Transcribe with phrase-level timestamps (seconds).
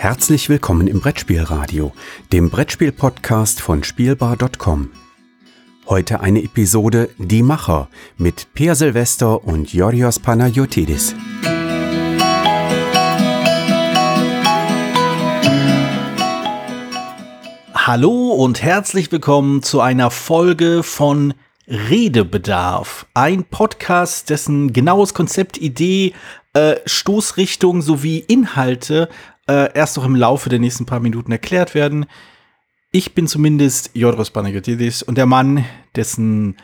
[0.00, 1.92] Herzlich willkommen im Brettspielradio,
[2.32, 4.92] dem Brettspiel-Podcast von Spielbar.com.
[5.86, 11.14] Heute eine Episode Die Macher mit Peer Silvester und Yorios Panayotidis.
[17.74, 21.34] Hallo und herzlich willkommen zu einer Folge von
[21.68, 23.04] Redebedarf.
[23.12, 26.14] Ein Podcast, dessen genaues Konzept, Idee,
[26.54, 29.10] äh, Stoßrichtung sowie Inhalte
[29.48, 32.06] äh, erst noch im Laufe der nächsten paar Minuten erklärt werden.
[32.92, 36.56] Ich bin zumindest Jodros Panagotidis und der Mann, dessen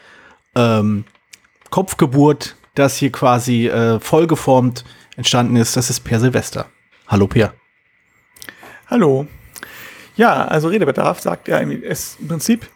[0.55, 1.05] ähm,
[1.71, 4.85] Kopfgeburt das hier quasi äh, vollgeformt
[5.16, 6.66] entstanden ist, das ist Per Silvester.
[7.09, 7.55] Hallo Per.
[8.88, 9.27] Hallo.
[10.16, 12.69] Ja, also Redebedarf sagt ja ist im Prinzip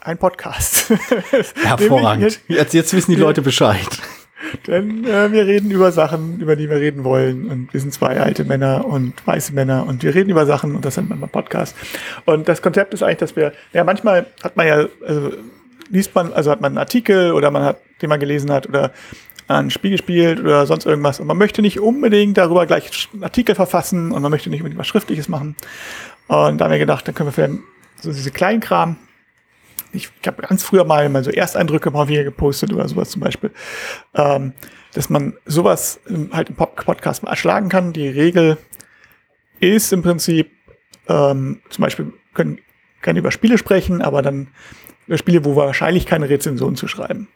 [0.00, 0.90] ein Podcast.
[1.62, 2.40] Hervorragend.
[2.48, 3.86] Jetzt, jetzt wissen die Leute Bescheid.
[4.66, 7.48] Denn äh, wir reden über Sachen, über die wir reden wollen.
[7.48, 10.84] Und wir sind zwei alte Männer und weiße Männer und wir reden über Sachen und
[10.84, 11.76] das sind manchmal Podcast.
[12.24, 15.32] Und das Konzept ist eigentlich, dass wir, ja, manchmal hat man ja, also
[15.90, 18.92] liest man, also hat man einen Artikel oder man hat, den man gelesen hat oder
[19.48, 21.20] ein Spiel gespielt oder sonst irgendwas.
[21.20, 24.78] Und man möchte nicht unbedingt darüber gleich einen Artikel verfassen und man möchte nicht unbedingt
[24.78, 25.56] was Schriftliches machen.
[26.28, 27.54] Und da haben wir gedacht, dann können wir vielleicht
[28.00, 28.96] so diese kleinen Kram
[29.92, 33.20] ich, ich habe ganz früher mal, mal so Ersteindrücke mal wieder gepostet oder sowas zum
[33.20, 33.50] Beispiel,
[34.14, 34.52] ähm,
[34.94, 36.00] dass man sowas
[36.32, 37.92] halt im Podcast mal erschlagen kann.
[37.92, 38.58] Die Regel
[39.60, 40.50] ist im Prinzip,
[41.08, 42.58] ähm, zum Beispiel können
[43.02, 44.48] gerne über Spiele sprechen, aber dann
[45.06, 47.28] über Spiele, wo wir wahrscheinlich keine Rezension zu schreiben.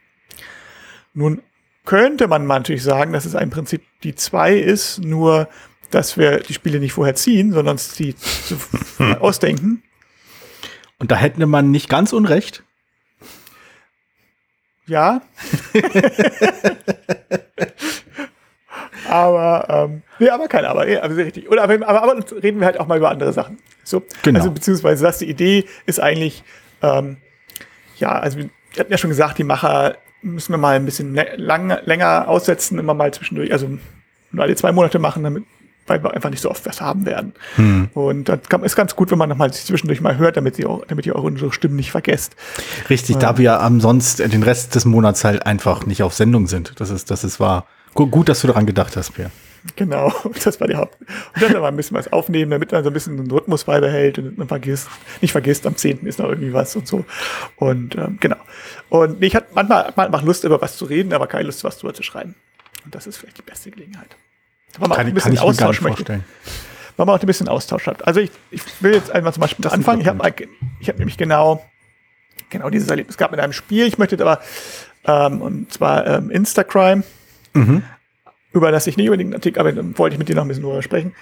[1.14, 1.42] Nun
[1.84, 5.48] könnte man natürlich sagen, dass es im Prinzip die zwei ist, nur
[5.90, 8.14] dass wir die Spiele nicht vorher ziehen, sondern uns die
[9.20, 9.82] ausdenken
[11.02, 12.62] und da hätte man nicht ganz unrecht.
[14.86, 15.22] Ja.
[19.10, 21.50] aber, ähm, nee, aber kein Aber, nee, aber sehr richtig.
[21.50, 23.58] Oder, aber, aber, aber reden wir halt auch mal über andere Sachen.
[23.82, 24.38] So, genau.
[24.38, 26.44] Also, beziehungsweise das, die Idee ist eigentlich,
[26.82, 27.16] ähm,
[27.96, 31.80] ja, also wir hatten ja schon gesagt, die Macher müssen wir mal ein bisschen lang,
[31.84, 33.76] länger aussetzen, immer mal zwischendurch, also
[34.30, 35.42] nur alle zwei Monate machen, damit
[35.86, 37.34] weil wir einfach nicht so oft was haben werden.
[37.56, 37.88] Hm.
[37.94, 41.06] Und das ist ganz gut, wenn man nochmal zwischendurch mal hört, damit, sie auch, damit
[41.06, 42.36] ihr auch unsere Stimmen nicht vergesst.
[42.88, 46.46] Richtig, äh, da wir am sonst den Rest des Monats halt einfach nicht auf Sendung
[46.46, 46.80] sind.
[46.80, 47.66] Das ist, das ist wahr.
[47.94, 49.30] Gut, dass du daran gedacht hast, Pierre.
[49.76, 50.12] Genau,
[50.44, 50.96] das war die Haupt.
[51.34, 54.18] Und dann aber ein bisschen was aufnehmen, damit man so ein bisschen den Rhythmus beibehält
[54.18, 54.88] und man vergisst,
[55.20, 56.06] nicht vergisst, am 10.
[56.06, 57.04] ist noch irgendwie was und so.
[57.56, 58.36] Und ähm, genau.
[58.88, 61.62] Und ich hatte manchmal hat man einfach Lust, über was zu reden, aber keine Lust,
[61.64, 62.34] was drüber zu schreiben.
[62.84, 64.16] Und das ist vielleicht die beste Gelegenheit.
[64.78, 66.20] Man kann, auch ein bisschen Austausch möchte.
[66.96, 68.06] Weil man auch ein bisschen Austausch hat.
[68.06, 70.00] Also ich, ich will jetzt einmal zum Beispiel das anfangen.
[70.00, 70.32] Ich habe
[70.80, 71.64] ich hab nämlich genau,
[72.50, 73.86] genau dieses Erlebnis gehabt mit einem Spiel.
[73.86, 74.40] Ich möchte aber,
[75.04, 77.02] ähm, und zwar ähm, Instacrime,
[77.54, 77.82] mhm.
[78.52, 80.48] über das ich nicht unbedingt einen Artikel, aber dann wollte ich mit dir noch ein
[80.48, 81.14] bisschen drüber sprechen,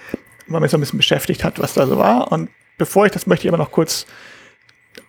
[0.47, 2.31] weil mich so ein bisschen beschäftigt hat, was da so war.
[2.31, 4.05] Und bevor ich das möchte ich aber noch kurz,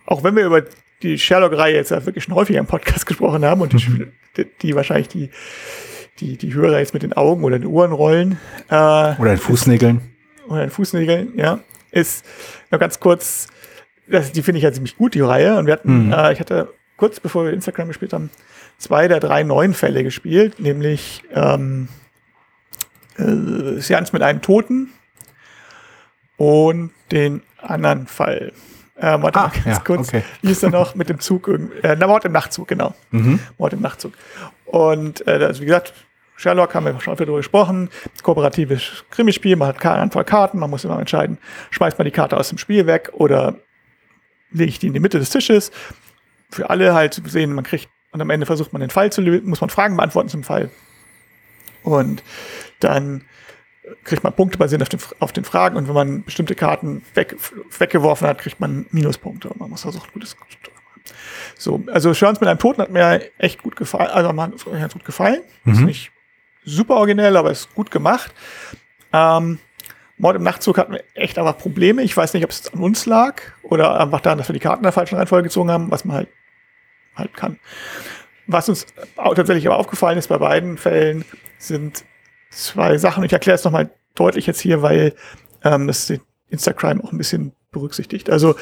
[0.05, 0.63] auch wenn wir über
[1.01, 4.11] die Sherlock-Reihe jetzt ja wirklich schon häufiger im Podcast gesprochen haben und mhm.
[4.37, 5.29] die, die wahrscheinlich die
[6.19, 8.39] die, die Hörer jetzt mit den Augen oder den Ohren rollen.
[8.69, 9.97] Äh, oder den Fußnägeln.
[9.97, 11.59] Ist, oder den Fußnägeln, ja.
[11.91, 12.25] Ist
[12.71, 13.47] noch ganz kurz,
[14.07, 15.57] das, die finde ich ja ziemlich gut, die Reihe.
[15.57, 16.13] Und wir hatten, mhm.
[16.13, 18.29] äh, ich hatte kurz bevor wir Instagram gespielt haben,
[18.77, 21.87] zwei der drei neuen Fälle gespielt, nämlich ähm,
[23.17, 24.89] äh, Seance mit einem Toten
[26.37, 28.53] und den anderen Fall.
[28.95, 30.09] Äh, warte ah, ganz ja, kurz.
[30.09, 30.23] Okay.
[30.41, 31.47] Wie ist er noch mit dem Zug?
[31.47, 32.93] Äh, na, Mord im Nachtzug, genau.
[33.11, 33.39] Mhm.
[33.57, 34.13] Mord im Nachtzug.
[34.65, 35.93] Und äh, also wie gesagt,
[36.35, 37.89] Sherlock haben wir schon viel darüber gesprochen.
[38.21, 41.37] Kooperatives Krimispiel, man hat eine Anzahl Karten, man muss immer entscheiden,
[41.71, 43.55] schmeißt man die Karte aus dem Spiel weg oder
[44.51, 45.71] lege ich die in die Mitte des Tisches.
[46.49, 49.21] Für alle halt zu sehen, man kriegt, und am Ende versucht man den Fall zu
[49.21, 50.69] lösen, muss man Fragen beantworten zum Fall.
[51.83, 52.23] Und
[52.79, 53.23] dann
[54.03, 57.35] kriegt man Punkte basierend auf den, auf den Fragen und wenn man bestimmte Karten weg,
[57.77, 59.83] weggeworfen hat, kriegt man Minuspunkte und man muss
[60.13, 60.83] gutes zu machen.
[61.57, 64.35] So, also Schörns mit einem Toten hat mir echt gut gefallen, also hat
[64.65, 65.41] ganz gut gefallen.
[65.63, 65.73] Mhm.
[65.73, 66.11] Ist nicht
[66.63, 68.33] super originell, aber ist gut gemacht.
[69.11, 69.59] Ähm,
[70.17, 72.01] Mord im Nachtzug hatten wir echt aber Probleme.
[72.03, 74.79] Ich weiß nicht, ob es an uns lag oder einfach daran, dass wir die Karten
[74.79, 76.29] in der falschen Reihenfolge gezogen haben, was man halt,
[77.15, 77.59] halt kann.
[78.47, 81.25] Was uns tatsächlich aber aufgefallen ist bei beiden Fällen,
[81.57, 82.05] sind
[82.55, 83.23] zwei Sachen.
[83.23, 85.13] Ich erkläre es nochmal deutlich jetzt hier, weil
[85.63, 86.11] ähm, das
[86.49, 88.29] Instagram auch ein bisschen berücksichtigt.
[88.29, 88.55] Also,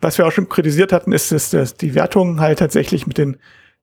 [0.00, 3.36] was wir auch schon kritisiert hatten, ist, dass, dass die Wertung halt tatsächlich mit den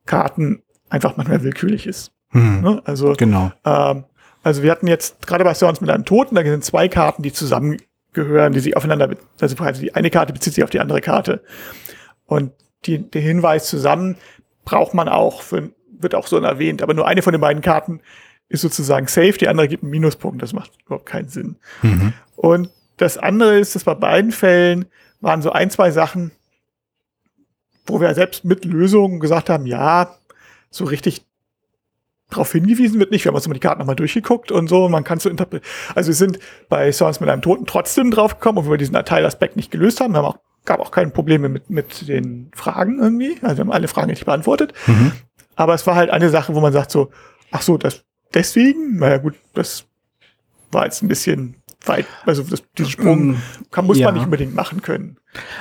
[0.05, 2.11] Karten einfach manchmal willkürlich ist.
[2.31, 2.81] Hm, ne?
[2.85, 3.51] Also, genau.
[3.65, 4.05] Ähm,
[4.43, 7.33] also wir hatten jetzt gerade bei Stones mit einem Toten, da sind zwei Karten, die
[7.33, 9.09] zusammengehören, die sich aufeinander,
[9.39, 11.43] also die eine Karte bezieht sich auf die andere Karte.
[12.25, 12.51] Und
[12.85, 14.15] die, der Hinweis zusammen
[14.63, 18.01] braucht man auch, für, wird auch so erwähnt, aber nur eine von den beiden Karten
[18.49, 20.41] ist sozusagen safe, die andere gibt einen Minuspunkt.
[20.41, 21.55] Das macht überhaupt keinen Sinn.
[21.81, 22.13] Mhm.
[22.35, 24.85] Und das andere ist, dass bei beiden Fällen
[25.21, 26.31] waren so ein, zwei Sachen,
[27.85, 30.15] wo wir selbst mit Lösungen gesagt haben, ja,
[30.69, 31.25] so richtig
[32.29, 33.23] darauf hingewiesen wird nicht.
[33.25, 34.87] Wir haben uns immer die Karten nochmal durchgeguckt und so.
[34.89, 35.71] Man kann so interpretieren.
[35.95, 39.55] Also wir sind bei Songs mit einem Toten trotzdem drauf gekommen, obwohl wir diesen Teilaspekt
[39.55, 40.13] nicht gelöst haben.
[40.13, 43.37] Wir haben auch, gab auch keine Probleme mit, mit den Fragen irgendwie.
[43.41, 44.73] Also wir haben alle Fragen nicht beantwortet.
[44.85, 45.11] Mhm.
[45.55, 47.09] Aber es war halt eine Sache, wo man sagt so,
[47.51, 49.85] ach so, das deswegen, naja gut, das
[50.71, 51.55] war jetzt ein bisschen
[51.85, 53.37] weit, also das, diesen Sprung
[53.71, 54.07] kann, muss Ja.
[54.07, 55.17] man nicht unbedingt machen können.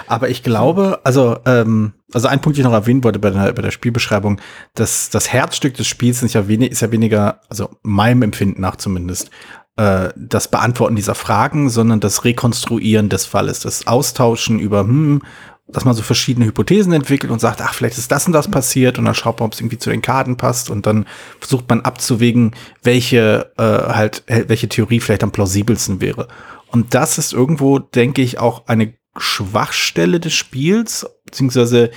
[0.06, 3.52] Aber ich glaube, also, ähm, also ein Punkt, den ich noch erwähnen wollte bei der,
[3.52, 4.40] bei der Spielbeschreibung,
[4.74, 8.76] dass das Herzstück des Spiels ist ja, wenig, ist ja weniger, also meinem Empfinden nach
[8.76, 9.30] zumindest,
[9.76, 15.22] äh, das Beantworten dieser Fragen, sondern das Rekonstruieren des Falles, das Austauschen über, hm,
[15.70, 18.98] dass man so verschiedene Hypothesen entwickelt und sagt, ach, vielleicht ist das und das passiert
[18.98, 21.06] und dann schaut man, ob es irgendwie zu den Karten passt und dann
[21.40, 26.28] versucht man abzuwägen, welche äh, halt, welche Theorie vielleicht am plausibelsten wäre.
[26.70, 31.90] Und das ist irgendwo, denke ich, auch eine Schwachstelle des Spiels, beziehungsweise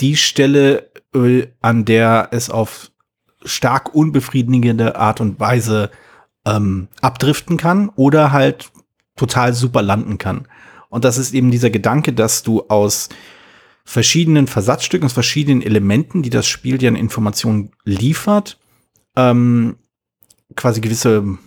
[0.00, 2.90] die Stelle, äh, an der es auf
[3.44, 5.90] stark unbefriedigende Art und Weise
[6.44, 8.70] ähm, abdriften kann oder halt
[9.14, 10.48] total super landen kann.
[10.88, 13.08] Und das ist eben dieser Gedanke, dass du aus
[13.84, 18.58] verschiedenen Versatzstücken, aus verschiedenen Elementen, die das Spiel dir an Informationen liefert,
[19.16, 19.76] ähm,
[20.56, 21.38] quasi gewisse, um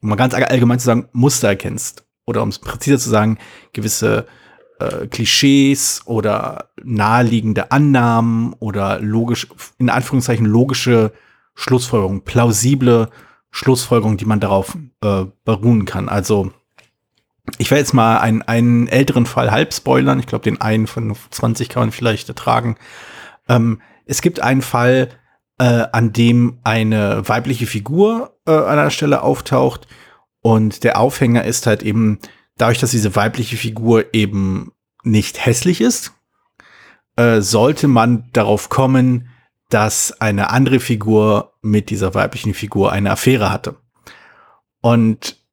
[0.00, 2.04] mal ganz allgemein zu sagen, Muster erkennst.
[2.26, 3.38] Oder um es präziser zu sagen,
[3.72, 4.26] gewisse
[4.78, 11.12] äh, Klischees oder naheliegende Annahmen oder logisch, in Anführungszeichen logische
[11.54, 13.10] Schlussfolgerungen, plausible
[13.50, 16.08] Schlussfolgerungen, die man darauf äh, beruhen kann.
[16.08, 16.52] Also
[17.58, 20.18] ich werde jetzt mal einen, einen älteren Fall halb spoilern.
[20.18, 22.76] Ich glaube, den einen von 20 kann man vielleicht ertragen.
[23.48, 25.10] Ähm, es gibt einen Fall,
[25.58, 29.86] äh, an dem eine weibliche Figur äh, an einer Stelle auftaucht.
[30.40, 32.18] Und der Aufhänger ist halt eben,
[32.56, 36.12] dadurch, dass diese weibliche Figur eben nicht hässlich ist,
[37.16, 39.28] äh, sollte man darauf kommen,
[39.70, 43.76] dass eine andere Figur mit dieser weiblichen Figur eine Affäre hatte.
[44.80, 45.43] Und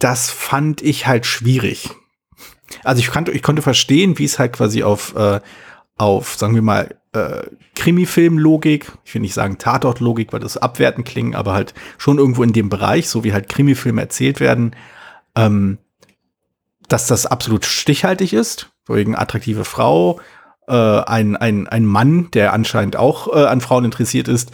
[0.00, 1.90] das fand ich halt schwierig.
[2.82, 5.40] Also ich, kannte, ich konnte verstehen, wie es halt quasi auf, äh,
[5.96, 7.42] auf sagen wir mal, äh,
[7.74, 12.52] Krimi-Film-Logik, ich will nicht sagen Tatort-Logik, weil das abwertend klingt, aber halt schon irgendwo in
[12.52, 14.74] dem Bereich, so wie halt Krimi-Filme erzählt werden,
[15.36, 15.78] ähm,
[16.88, 20.20] dass das absolut stichhaltig ist, wegen attraktive Frau,
[20.66, 24.52] äh, ein, ein, ein Mann, der anscheinend auch äh, an Frauen interessiert ist,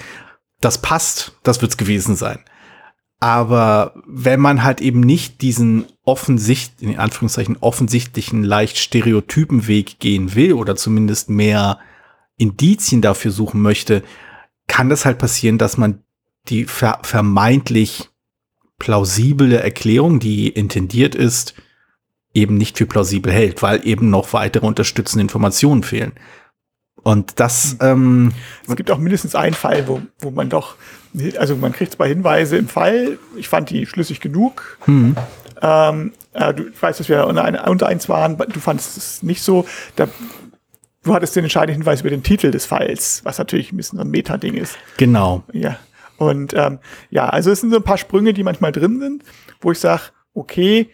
[0.61, 2.41] das passt, das wird's gewesen sein.
[3.19, 10.35] Aber wenn man halt eben nicht diesen offensicht, in Anführungszeichen offensichtlichen, leicht stereotypen Weg gehen
[10.35, 11.79] will oder zumindest mehr
[12.37, 14.03] Indizien dafür suchen möchte,
[14.67, 16.03] kann das halt passieren, dass man
[16.49, 18.11] die ver vermeintlich
[18.79, 21.55] plausible Erklärung, die intendiert ist,
[22.35, 26.13] eben nicht für plausibel hält, weil eben noch weitere unterstützende Informationen fehlen.
[27.03, 28.33] Und das, ähm,
[28.67, 30.75] Es gibt auch mindestens einen Fall, wo, wo man doch,
[31.39, 33.19] also man kriegt zwei Hinweise im Fall.
[33.37, 34.79] Ich fand die schlüssig genug.
[34.85, 35.17] hm,
[35.63, 38.37] Ähm, äh, du weißt, dass wir unter, ein, unter eins waren.
[38.37, 39.65] Du fandest es nicht so.
[39.97, 40.07] Da,
[41.03, 44.05] du hattest den entscheidenden Hinweis über den Titel des Falls, was natürlich ein bisschen so
[44.05, 44.77] ein Meta-Ding ist.
[44.99, 45.43] genau.
[45.53, 45.79] Ja.
[46.19, 46.79] Und ähm,
[47.11, 49.23] ja, also es sind so ein paar Sprünge, die manchmal drin sind,
[49.61, 50.03] wo ich sage,
[50.35, 50.89] okay,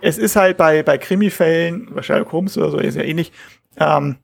[0.00, 3.30] es ist halt bei, bei Krimi-Fällen, Sherlock Holmes oder so, ist ja ähnlich,
[3.78, 4.16] ähm,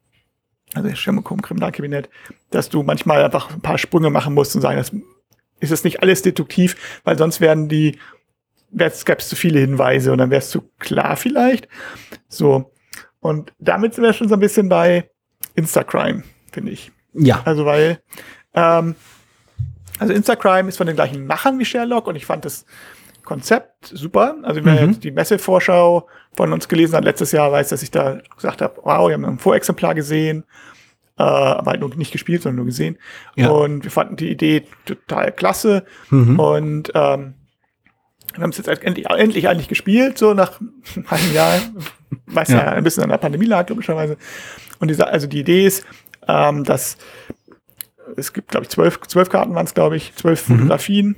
[0.73, 2.09] also Holmes Kriminalkabinett,
[2.51, 4.91] dass du manchmal einfach ein paar Sprünge machen musst und sagen, das
[5.59, 7.97] ist es nicht alles deduktiv, weil sonst werden die,
[8.71, 11.67] gäbe es zu viele Hinweise und dann wäre es zu klar vielleicht.
[12.27, 12.71] So.
[13.19, 15.09] Und damit sind wir schon so ein bisschen bei
[15.55, 16.91] Instacrime, finde ich.
[17.13, 17.41] Ja.
[17.45, 17.99] Also weil,
[18.53, 18.95] ähm,
[19.97, 22.65] also Instacrime ist von den gleichen Machern wie Sherlock und ich fand das
[23.29, 24.35] Konzept super.
[24.43, 24.89] Also wer Mhm.
[24.91, 28.75] jetzt die Messevorschau von uns gelesen hat letztes Jahr, weiß, dass ich da gesagt habe,
[28.83, 30.43] wow, wir haben ein Vorexemplar gesehen,
[31.17, 32.97] äh, aber halt nur nicht gespielt, sondern nur gesehen.
[33.35, 33.49] Ja.
[33.49, 36.39] Und wir fanden die Idee total klasse Mhm.
[36.39, 37.35] und ähm,
[38.35, 40.59] wir haben es jetzt endlich, endlich eigentlich gespielt, so nach
[41.09, 41.59] einem Jahr,
[42.27, 42.57] weiß ja.
[42.57, 42.63] Ja.
[42.73, 44.17] ein bisschen an der Pandemie lag, logischerweise.
[44.79, 45.85] Und diese, also die Idee ist,
[46.27, 46.97] ähm, dass
[48.17, 51.15] es gibt, glaube ich, zwölf, zwölf Karten waren es, glaube ich, zwölf Fotografien,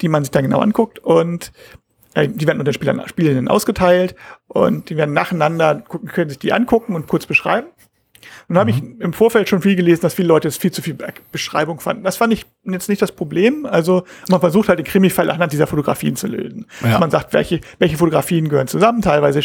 [0.00, 1.52] die man sich dann genau anguckt und
[2.14, 4.14] äh, die werden unter den Spielern, Spielenden ausgeteilt
[4.48, 7.68] und die werden nacheinander, gucken, können sich die angucken und kurz beschreiben.
[8.48, 10.94] Und habe ich im Vorfeld schon viel gelesen, dass viele Leute es viel zu viel
[10.94, 12.04] Be- Beschreibung fanden.
[12.04, 13.66] Das fand ich jetzt nicht das Problem.
[13.66, 16.66] Also man versucht halt den Krimi-Fall anhand dieser Fotografien zu lösen.
[16.82, 16.98] Ja.
[16.98, 19.02] Man sagt, welche, welche Fotografien gehören zusammen.
[19.02, 19.40] Teilweise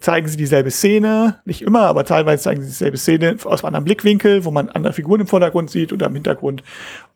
[0.00, 3.84] zeigen sie dieselbe Szene, nicht immer, aber teilweise zeigen sie dieselbe Szene aus einem anderen
[3.84, 6.62] Blickwinkel, wo man andere Figuren im Vordergrund sieht oder im Hintergrund.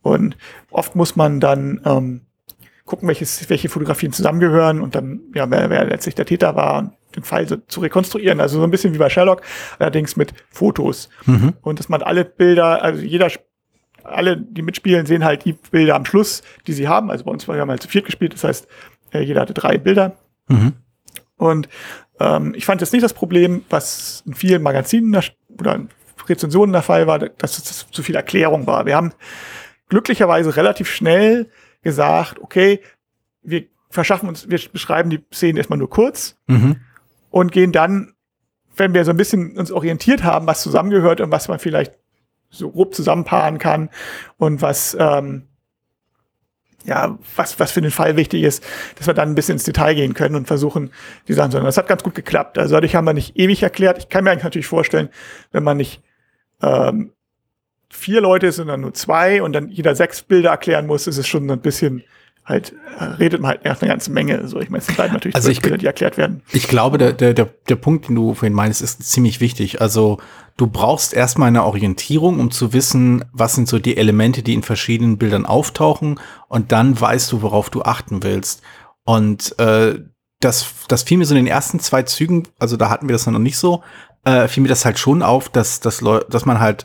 [0.02, 0.36] Und
[0.70, 2.20] oft muss man dann ähm,
[2.84, 6.92] gucken, welches, welche Fotografien zusammengehören und dann, ja, wer, wer letztlich der Täter war und
[7.16, 8.40] den Fall so zu rekonstruieren.
[8.40, 9.40] Also so ein bisschen wie bei Sherlock,
[9.78, 11.08] allerdings mit Fotos.
[11.24, 11.54] Mhm.
[11.62, 13.28] Und dass man alle Bilder, also jeder,
[14.02, 17.10] alle, die mitspielen, sehen halt die Bilder am Schluss, die sie haben.
[17.10, 18.68] Also bei uns war ja mal zu viert gespielt, das heißt,
[19.12, 20.16] äh, jeder hatte drei Bilder.
[20.48, 20.74] Mhm.
[21.36, 21.68] Und
[22.20, 25.24] ähm, ich fand das nicht das Problem, was in vielen Magazinen der-
[25.58, 25.80] oder
[26.28, 28.86] Rezensionen der Fall war, dass es zu viel Erklärung war.
[28.86, 29.12] Wir haben
[29.88, 31.50] glücklicherweise relativ schnell
[31.82, 32.80] gesagt, okay,
[33.42, 36.76] wir verschaffen uns, wir beschreiben die Szenen erstmal nur kurz Mhm.
[37.30, 38.14] und gehen dann,
[38.76, 41.92] wenn wir so ein bisschen uns orientiert haben, was zusammengehört und was man vielleicht
[42.48, 43.90] so grob zusammenpaaren kann
[44.38, 45.46] und was ähm,
[46.84, 48.62] ja, was, was für den Fall wichtig ist,
[48.96, 50.90] dass wir dann ein bisschen ins Detail gehen können und versuchen,
[51.28, 52.58] die Sachen zu Das hat ganz gut geklappt.
[52.58, 53.98] Also dadurch haben wir nicht ewig erklärt.
[53.98, 55.08] Ich kann mir eigentlich natürlich vorstellen,
[55.52, 56.02] wenn man nicht
[56.62, 57.12] ähm,
[57.88, 61.26] vier Leute ist, sondern nur zwei und dann jeder sechs Bilder erklären muss, ist es
[61.26, 62.02] schon ein bisschen
[62.44, 64.46] halt, äh, redet man halt erst eine ganze Menge.
[64.48, 66.42] So, ich meine, es sind halt natürlich Also ich- Bilder, die erklärt werden.
[66.52, 69.80] Ich glaube, der, der, der, der Punkt, den du vorhin meinst, ist ziemlich wichtig.
[69.80, 70.18] Also
[70.56, 74.62] du brauchst erstmal eine Orientierung, um zu wissen, was sind so die Elemente, die in
[74.62, 78.62] verschiedenen Bildern auftauchen und dann weißt du, worauf du achten willst.
[79.04, 80.00] Und äh,
[80.40, 83.26] das, das fiel mir so in den ersten zwei Zügen, also da hatten wir das
[83.26, 83.82] noch nicht so,
[84.24, 86.84] äh, fiel mir das halt schon auf, dass, dass, Leu dass man halt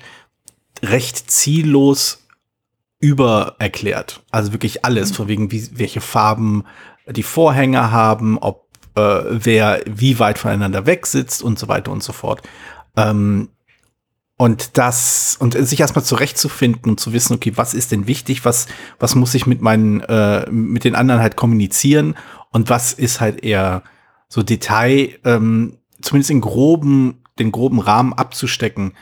[0.81, 2.25] recht ziellos
[2.99, 4.23] über erklärt.
[4.31, 6.65] Also wirklich alles, von wegen, wie, welche Farben
[7.07, 12.03] die Vorhänge haben, ob äh, wer wie weit voneinander weg sitzt und so weiter und
[12.03, 12.41] so fort.
[12.97, 13.49] Ähm,
[14.41, 18.67] und das, und sich erstmal zurechtzufinden und zu wissen, okay, was ist denn wichtig, was,
[18.98, 22.15] was muss ich mit meinen, äh, mit den anderen halt kommunizieren?
[22.51, 23.84] Und was ist halt eher
[24.29, 28.93] so Detail, ähm, zumindest in groben, den groben Rahmen abzustecken,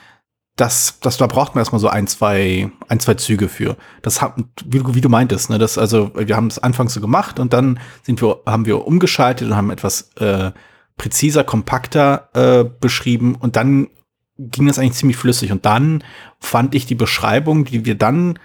[0.56, 3.77] das, das, da braucht man erstmal so ein, zwei, ein, zwei Züge für.
[4.01, 4.34] Das hat,
[4.65, 7.53] wie, du- wie du meintest, ne, das, also, wir haben es anfangs so gemacht und
[7.53, 10.50] dann sind wir, haben wir umgeschaltet und haben etwas, äh,
[10.98, 13.89] präziser, kompakter, äh, beschrieben und dann
[14.38, 16.03] ging das eigentlich ziemlich flüssig und dann
[16.39, 18.39] fand ich die Beschreibung, die wir dann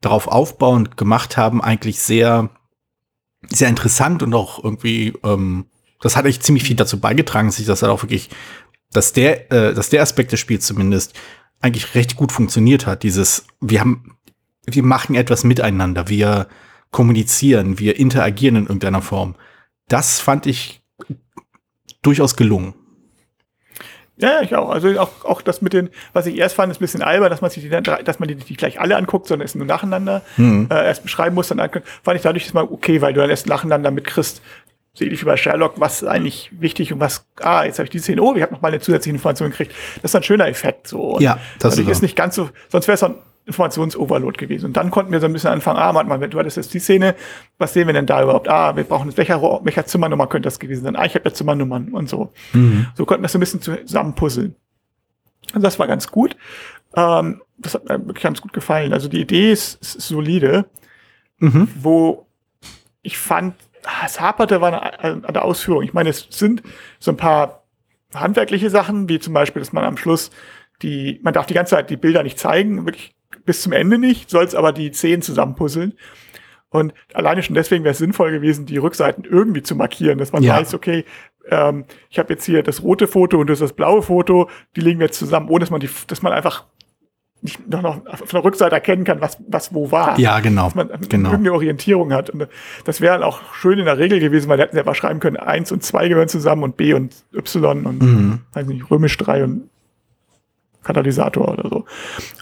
[0.00, 2.50] darauf aufbauend gemacht haben, eigentlich sehr,
[3.48, 5.66] sehr interessant und auch irgendwie, ähm,
[6.00, 8.30] das hat eigentlich ziemlich viel dazu beigetragen, dass ich das halt auch wirklich,
[8.92, 11.14] dass der, äh, dass der Aspekt des Spiels zumindest
[11.60, 13.02] eigentlich recht gut funktioniert hat.
[13.02, 14.16] Dieses, wir haben,
[14.64, 16.48] wir machen etwas miteinander, wir
[16.90, 19.34] kommunizieren, wir interagieren in irgendeiner Form.
[19.88, 20.82] Das fand ich
[22.02, 22.74] durchaus gelungen.
[24.20, 24.70] Ja, ich auch.
[24.70, 27.40] Also auch, auch das mit den, was ich erst fand, ist ein bisschen albern, dass
[27.40, 30.22] man sich die, dann dass man die nicht gleich alle anguckt, sondern es nur nacheinander
[30.36, 30.68] Hm.
[30.70, 31.86] äh, erst beschreiben muss, dann anguckt.
[32.02, 34.42] Fand ich dadurch mal okay, weil du dann erst nacheinander mitkriegst,
[34.94, 38.00] so ähnlich wie bei Sherlock, was eigentlich wichtig und was, ah, jetzt habe ich die
[38.00, 39.72] Szene, oh, ich habe noch mal eine zusätzliche Information gekriegt.
[40.02, 41.14] Das ist ein schöner Effekt so.
[41.14, 43.14] Und Ja, das ist ist nicht ganz so, sonst wäre es ein
[43.48, 44.66] Informationsoverload gewesen.
[44.66, 46.78] Und dann konnten wir so ein bisschen anfangen, ah, warte mal, du hattest jetzt die
[46.78, 47.14] Szene,
[47.58, 48.48] was sehen wir denn da überhaupt?
[48.48, 50.94] Ah, wir brauchen jetzt, welcher, welcher Zimmernummer könnte das gewesen sein?
[50.96, 52.32] Ah, ich habe ja Zimmernummern und so.
[52.94, 54.54] So konnten wir es so ein bisschen zusammenpuzzeln.
[55.54, 56.36] Also das war ganz gut.
[56.94, 58.92] Ähm, das hat mir wirklich ganz gut gefallen.
[58.92, 60.66] Also die Idee ist, ist solide,
[61.40, 61.68] Mhm.
[61.80, 62.26] wo
[63.02, 65.82] ich fand, ah, es haperte war an der Ausführung.
[65.84, 66.62] Ich meine, es sind
[66.98, 67.62] so ein paar
[68.14, 70.30] handwerkliche Sachen, wie zum Beispiel, dass man am Schluss
[70.82, 73.14] die, man darf die ganze Zeit die Bilder nicht zeigen, wirklich
[73.48, 75.94] bis zum Ende nicht, soll es aber die Szenen zusammenpuzzeln.
[76.68, 80.42] Und alleine schon deswegen wäre es sinnvoll gewesen, die Rückseiten irgendwie zu markieren, dass man
[80.42, 80.56] Ja.
[80.58, 81.04] weiß, okay,
[81.50, 84.82] ähm, ich habe jetzt hier das rote Foto und das ist das blaue Foto, die
[84.82, 86.66] legen wir jetzt zusammen, ohne dass man die, dass man einfach
[87.40, 90.18] nicht noch, noch auf der Rückseite erkennen kann, was, was wo war.
[90.18, 90.64] Ja, genau.
[90.64, 91.30] Dass man genau.
[91.30, 92.28] irgendeine Orientierung hat.
[92.28, 92.48] Und
[92.84, 95.36] das wäre auch schön in der Regel gewesen, weil da hätten sie einfach schreiben können,
[95.38, 98.40] eins und zwei gehören zusammen und B und Y und Mhm.
[98.52, 99.70] weiß nicht, römisch 3 und
[100.82, 101.84] Katalysator oder so.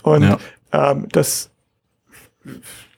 [0.02, 0.38] Und Ja.
[0.72, 1.50] Ähm, das,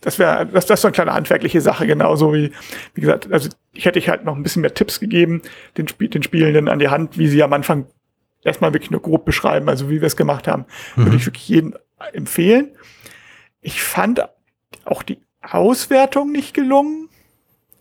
[0.01, 2.53] das wäre, das, das ist so eine kleine handwerkliche Sache, genauso wie,
[2.95, 5.43] wie gesagt, also ich hätte ich halt noch ein bisschen mehr Tipps gegeben,
[5.77, 7.87] den, Spiel, den Spielenden an die Hand, wie sie am Anfang
[8.45, 10.65] erstmal wirklich nur grob beschreiben, also wie wir es gemacht haben,
[10.97, 11.75] würde ich wirklich jedem
[12.13, 12.71] empfehlen.
[13.61, 14.23] Ich fand
[14.85, 17.09] auch die Auswertung nicht gelungen.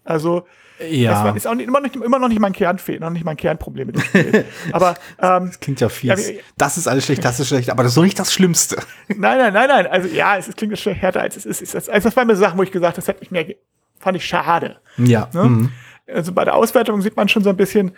[0.04, 0.48] Also,
[0.90, 3.38] Ja, war, ist auch nicht, immer, nicht, immer noch nicht mein Kernfehler, noch nicht mein
[3.38, 4.46] Kernproblem mit dem Spiel.
[4.72, 6.28] Aber ähm, klingt ja fies.
[6.30, 8.76] Ja, das ist alles schlecht, das ist schlecht, aber das ist doch nicht das Schlimmste.
[9.08, 9.88] Nein, nein, nein, nein.
[9.88, 11.76] Also ja, es, klingt schon härter als es ist.
[11.90, 13.58] Also das waren mir Sachen, wo ich gesagt habe, das hätte ich mir, ge-
[14.00, 14.78] fand ich schade.
[14.98, 15.30] Ja.
[15.34, 15.44] Ne?
[15.44, 15.72] Mhm.
[16.14, 17.94] Also bei der Auswertung sieht man schon so ein bisschen,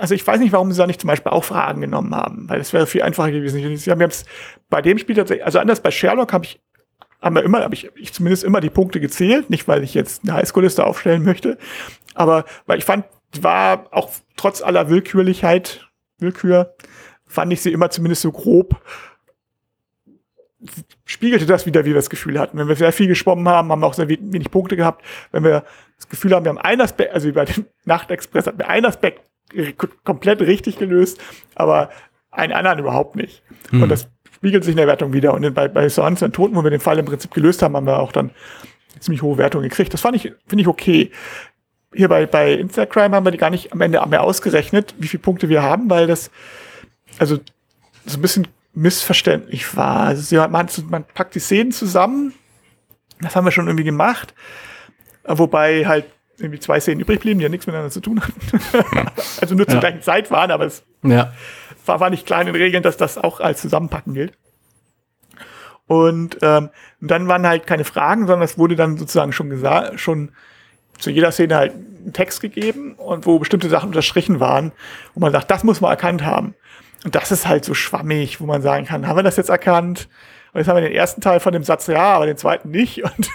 [0.00, 2.58] also ich weiß nicht, warum sie da nicht zum Beispiel auch Fragen genommen haben, weil
[2.58, 3.76] das wäre viel einfacher gewesen.
[3.76, 4.26] Sie haben jetzt
[4.68, 6.60] bei dem Spiel tatsächlich, also anders bei Sherlock habe ich
[7.20, 10.22] haben wir immer, habe ich, ich zumindest immer die Punkte gezählt, nicht weil ich jetzt
[10.22, 11.58] eine Highschool-Liste aufstellen möchte,
[12.14, 13.04] aber weil ich fand,
[13.40, 16.74] war auch trotz aller Willkürlichkeit, Willkür,
[17.26, 18.80] fand ich sie immer zumindest so grob
[21.04, 22.58] spiegelte das wieder, wie wir das Gefühl hatten.
[22.58, 25.04] Wenn wir sehr viel geschwommen haben, haben wir auch sehr wenig Punkte gehabt.
[25.30, 25.64] Wenn wir
[25.96, 29.22] das Gefühl haben, wir haben einen Aspekt, also über den Nachtexpress hat wir einen Aspekt
[30.04, 31.20] komplett richtig gelöst,
[31.54, 31.90] aber
[32.30, 33.42] einen anderen überhaupt nicht.
[33.70, 33.84] Mhm.
[33.84, 35.34] Und das spiegelt sich in der Wertung wieder.
[35.34, 37.86] Und bei, bei Sons und Toten, wo wir den Fall im Prinzip gelöst haben, haben
[37.86, 38.30] wir auch dann
[39.00, 39.92] ziemlich hohe Wertung gekriegt.
[39.92, 41.10] Das fand ich, finde ich okay.
[41.92, 45.22] Hier bei, bei Instagram haben wir die gar nicht am Ende mehr ausgerechnet, wie viele
[45.22, 46.30] Punkte wir haben, weil das,
[47.18, 47.38] also,
[48.06, 50.06] so ein bisschen missverständlich war.
[50.06, 52.34] Also man, man packt die Szenen zusammen,
[53.20, 54.34] das haben wir schon irgendwie gemacht,
[55.24, 56.04] wobei halt
[56.38, 59.10] irgendwie zwei Szenen übrig blieben, die ja nichts miteinander zu tun hatten.
[59.40, 59.80] also nur zur ja.
[59.80, 61.32] gleichen Zeit waren, aber es ja.
[61.88, 64.32] War, war nicht klar in den Regeln, dass das auch als Zusammenpacken gilt.
[65.86, 66.68] Und ähm,
[67.00, 70.30] dann waren halt keine Fragen, sondern es wurde dann sozusagen schon gesagt, schon
[70.98, 74.72] zu jeder Szene halt ein Text gegeben und wo bestimmte Sachen unterstrichen waren,
[75.14, 76.54] wo man sagt, das muss man erkannt haben.
[77.04, 80.08] Und das ist halt so schwammig, wo man sagen kann, haben wir das jetzt erkannt?
[80.52, 83.02] Und jetzt haben wir den ersten Teil von dem Satz, ja, aber den zweiten nicht.
[83.18, 83.30] Und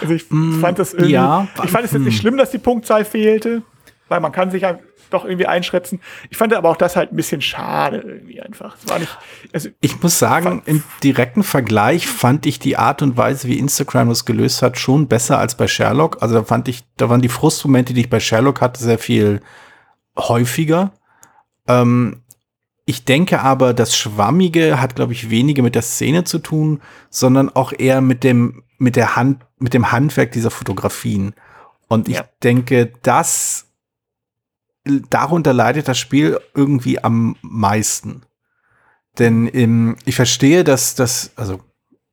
[0.00, 2.58] also ich mm, fand das irgendwie, ja, ich fand es jetzt nicht schlimm, dass die
[2.58, 3.62] Punktzahl fehlte,
[4.08, 4.78] weil man kann sich ja
[5.10, 6.00] doch irgendwie einschätzen.
[6.30, 8.76] Ich fand aber auch das halt ein bisschen schade irgendwie einfach.
[8.76, 9.16] Es war nicht,
[9.52, 14.08] also ich muss sagen, im direkten Vergleich fand ich die Art und Weise, wie Instagram
[14.08, 16.22] das gelöst hat, schon besser als bei Sherlock.
[16.22, 19.40] Also da fand ich, da waren die Frustmomente, die ich bei Sherlock hatte, sehr viel
[20.16, 20.92] häufiger.
[21.68, 22.22] Ähm,
[22.84, 27.48] ich denke aber, das Schwammige hat, glaube ich, weniger mit der Szene zu tun, sondern
[27.48, 31.34] auch eher mit dem, mit der Hand, mit dem Handwerk dieser Fotografien.
[31.88, 32.24] Und ich ja.
[32.44, 33.65] denke, das,
[35.10, 38.22] darunter leidet das Spiel irgendwie am meisten.
[39.18, 41.60] Denn im, ich verstehe, dass das, also,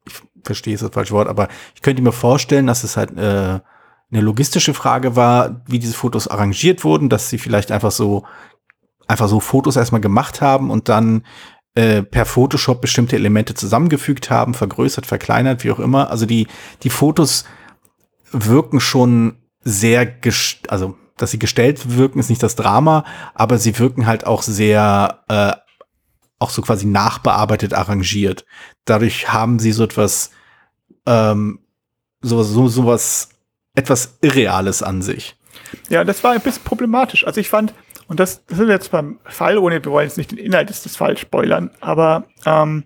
[0.06, 0.14] ich
[0.44, 3.60] verstehe ist das falsche Wort, aber ich könnte mir vorstellen, dass es halt äh,
[4.12, 8.26] eine logistische Frage war, wie diese Fotos arrangiert wurden, dass sie vielleicht einfach so
[9.08, 11.24] einfach so Fotos erstmal gemacht haben und dann
[11.76, 16.10] äh, per Photoshop bestimmte Elemente zusammengefügt haben, vergrößert, verkleinert, wie auch immer.
[16.10, 16.48] Also die,
[16.84, 17.46] die Fotos
[18.32, 20.16] wirken schon sehr,
[20.68, 25.24] also dass sie gestellt wirken, ist nicht das Drama, aber sie wirken halt auch sehr,
[25.28, 25.54] äh,
[26.40, 28.46] auch so quasi nachbearbeitet, arrangiert.
[28.86, 30.32] Dadurch haben sie so etwas,
[31.06, 31.60] ähm,
[32.22, 33.30] so, so, so was,
[33.76, 35.36] etwas Irreales an sich.
[35.90, 37.26] Ja, das war ein bisschen problematisch.
[37.26, 37.74] Also ich fand,
[38.08, 40.96] und das, das sind jetzt beim Fall, ohne wir wollen jetzt nicht den Inhalt des
[40.96, 42.84] Falls spoilern, aber ähm,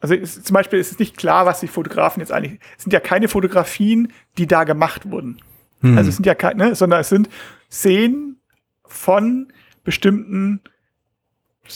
[0.00, 2.92] also ist, zum Beispiel ist es nicht klar, was die Fotografen jetzt eigentlich, es sind
[2.92, 5.40] ja keine Fotografien, die da gemacht wurden.
[5.84, 5.98] Hm.
[5.98, 7.28] Also es sind ja keine, ne, sondern es sind
[7.70, 8.40] Szenen
[8.86, 9.52] von
[9.84, 10.60] bestimmten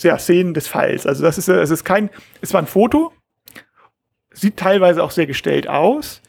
[0.01, 1.05] ja, Szenen des Falls.
[1.05, 2.09] Also das ist, es ist kein,
[2.41, 3.11] es war ein Foto,
[4.31, 6.21] sieht teilweise auch sehr gestellt aus,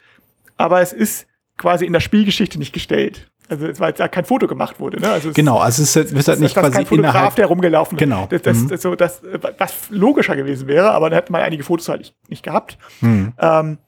[0.56, 3.30] aber es ist quasi in der Spielgeschichte nicht gestellt.
[3.48, 5.00] Also es war jetzt kein Foto gemacht wurde.
[5.00, 5.10] Ne?
[5.10, 8.00] Also genau, also es ist, es halt nicht das quasi kein Fotograf, der rumgelaufen ist.
[8.00, 8.26] Genau.
[8.30, 8.76] Das, das, mhm.
[8.76, 9.22] so, das,
[9.58, 12.78] was logischer gewesen wäre, aber dann hätten wir einige Fotos halt nicht, nicht gehabt.
[13.00, 13.32] Mhm.
[13.38, 13.78] Ähm,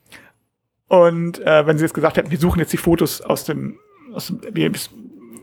[0.89, 3.79] und äh, wenn sie jetzt gesagt hätten, wir suchen jetzt die Fotos aus dem,
[4.13, 4.73] aus dem,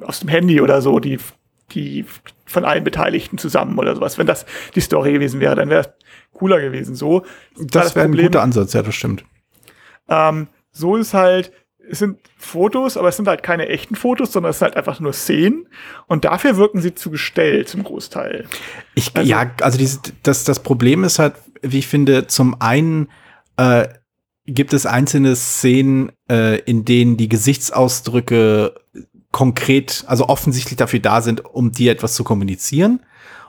[0.02, 1.20] aus dem Handy oder so, die,
[1.72, 2.06] die
[2.46, 5.90] von allen Beteiligten zusammen oder sowas, wenn das die Story gewesen wäre, dann wäre es
[6.34, 6.96] cooler gewesen.
[6.96, 7.24] So.
[7.58, 9.24] Das wäre ein guter Ansatz, ja, das stimmt.
[10.08, 11.52] Ähm, so ist halt,
[11.90, 15.00] es sind Fotos, aber es sind halt keine echten Fotos, sondern es sind halt einfach
[15.00, 15.68] nur Szenen.
[16.08, 18.46] Und dafür wirken sie zu gestellt zum Großteil.
[18.96, 23.10] Ich, also, ja, also diese, das, das Problem ist halt, wie ich finde, zum einen
[23.58, 23.88] äh,
[24.52, 28.74] gibt es einzelne Szenen, äh, in denen die Gesichtsausdrücke
[29.32, 33.02] konkret, also offensichtlich dafür da sind, um dir etwas zu kommunizieren,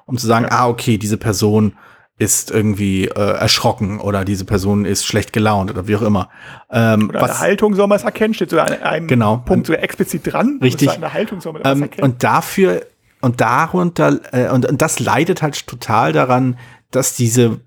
[0.06, 0.52] um zu sagen, ja.
[0.52, 1.74] ah, okay, diese Person
[2.18, 6.28] ist irgendwie äh, erschrocken oder diese Person ist schlecht gelaunt oder wie auch immer.
[6.70, 9.66] Ähm, oder was, eine Haltung soll man es erkennen, steht so an einem genau, Punkt
[9.66, 10.60] so explizit dran.
[10.62, 10.90] Richtig.
[10.90, 12.04] Eine Haltung soll man ähm, erkennen.
[12.04, 12.82] Und dafür
[13.22, 16.58] und darunter äh, und, und das leidet halt total daran,
[16.90, 17.60] dass diese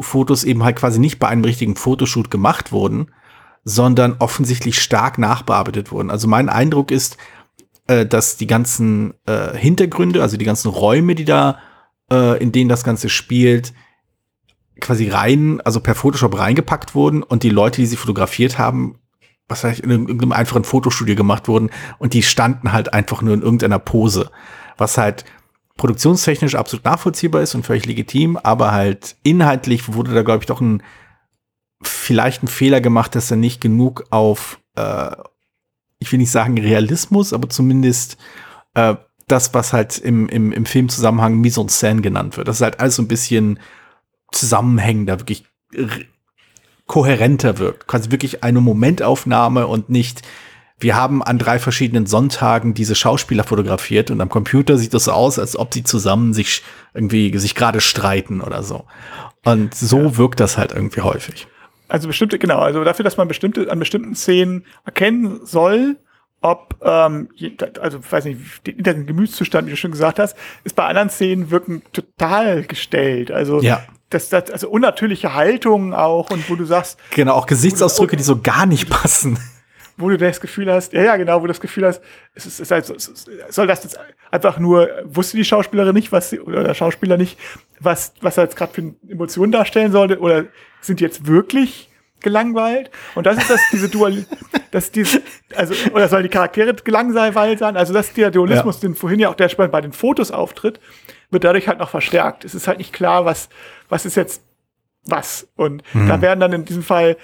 [0.00, 3.10] Fotos eben halt quasi nicht bei einem richtigen Fotoshoot gemacht wurden,
[3.64, 6.10] sondern offensichtlich stark nachbearbeitet wurden.
[6.10, 7.16] Also mein Eindruck ist,
[7.86, 11.58] äh, dass die ganzen äh, Hintergründe, also die ganzen Räume, die da
[12.10, 13.72] äh, in denen das Ganze spielt,
[14.80, 19.00] quasi rein, also per Photoshop reingepackt wurden und die Leute, die sie fotografiert haben,
[19.48, 23.42] was ich, in irgendeinem einfachen Fotostudio gemacht wurden und die standen halt einfach nur in
[23.42, 24.30] irgendeiner Pose,
[24.76, 25.24] was halt
[25.78, 30.60] produktionstechnisch absolut nachvollziehbar ist und völlig legitim, aber halt inhaltlich wurde da, glaube ich, doch
[30.60, 30.82] ein
[31.80, 35.14] vielleicht ein Fehler gemacht, dass er nicht genug auf, äh,
[36.00, 38.18] ich will nicht sagen Realismus, aber zumindest
[38.74, 38.96] äh,
[39.28, 42.48] das, was halt im, im, im Filmzusammenhang Mise en scène genannt wird.
[42.48, 43.60] Das ist halt alles so ein bisschen
[44.32, 45.44] zusammenhängender, wirklich
[46.86, 47.86] kohärenter wirkt.
[47.86, 50.22] Quasi wirklich eine Momentaufnahme und nicht
[50.80, 55.12] wir haben an drei verschiedenen Sonntagen diese Schauspieler fotografiert und am Computer sieht das so
[55.12, 56.62] aus, als ob sie zusammen sich
[56.94, 58.84] irgendwie sich gerade streiten oder so.
[59.44, 60.16] Und so ja.
[60.16, 61.48] wirkt das halt irgendwie häufig.
[61.88, 65.96] Also bestimmte, genau, also dafür, dass man bestimmte, an bestimmten Szenen erkennen soll,
[66.40, 67.28] ob, ähm,
[67.80, 71.50] also weiß nicht, den inneren Gemütszustand, wie du schon gesagt hast, ist bei anderen Szenen
[71.50, 73.32] wirken total gestellt.
[73.32, 73.82] Also ja.
[74.10, 77.00] das, das, also unnatürliche Haltungen auch und wo du sagst.
[77.10, 79.38] Genau, auch Gesichtsausdrücke, die so gar nicht passen
[79.98, 82.00] wo du das Gefühl hast, ja, ja, genau, wo du das Gefühl hast,
[82.34, 83.98] es ist, es ist halt, es soll das jetzt
[84.30, 87.38] einfach nur, wusste die Schauspielerin nicht, was sie, oder der Schauspieler nicht,
[87.80, 90.44] was, was er jetzt gerade für Emotionen darstellen sollte, oder
[90.80, 92.90] sind die jetzt wirklich gelangweilt?
[93.14, 94.24] Und das ist das, diese Dual,
[94.70, 95.20] das diese,
[95.54, 97.76] also, oder sollen die Charaktere gelangweilt sein?
[97.76, 98.88] Also, das ist der Dualismus, ja.
[98.88, 100.80] den vorhin ja auch der bei den Fotos auftritt,
[101.30, 102.44] wird dadurch halt noch verstärkt.
[102.44, 103.48] Es ist halt nicht klar, was,
[103.88, 104.42] was ist jetzt
[105.04, 105.48] was.
[105.56, 106.08] Und mhm.
[106.08, 107.16] da werden dann in diesem Fall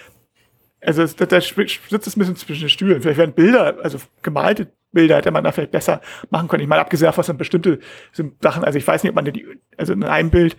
[0.84, 3.02] also da, da sitzt es ein bisschen zwischen den Stühlen.
[3.02, 6.62] Vielleicht werden Bilder, also gemalte Bilder hätte man da vielleicht besser machen können.
[6.62, 7.80] Ich meine, abgesehen davon sind bestimmte
[8.40, 10.56] Sachen, also ich weiß nicht, ob man die, also in einem Bild,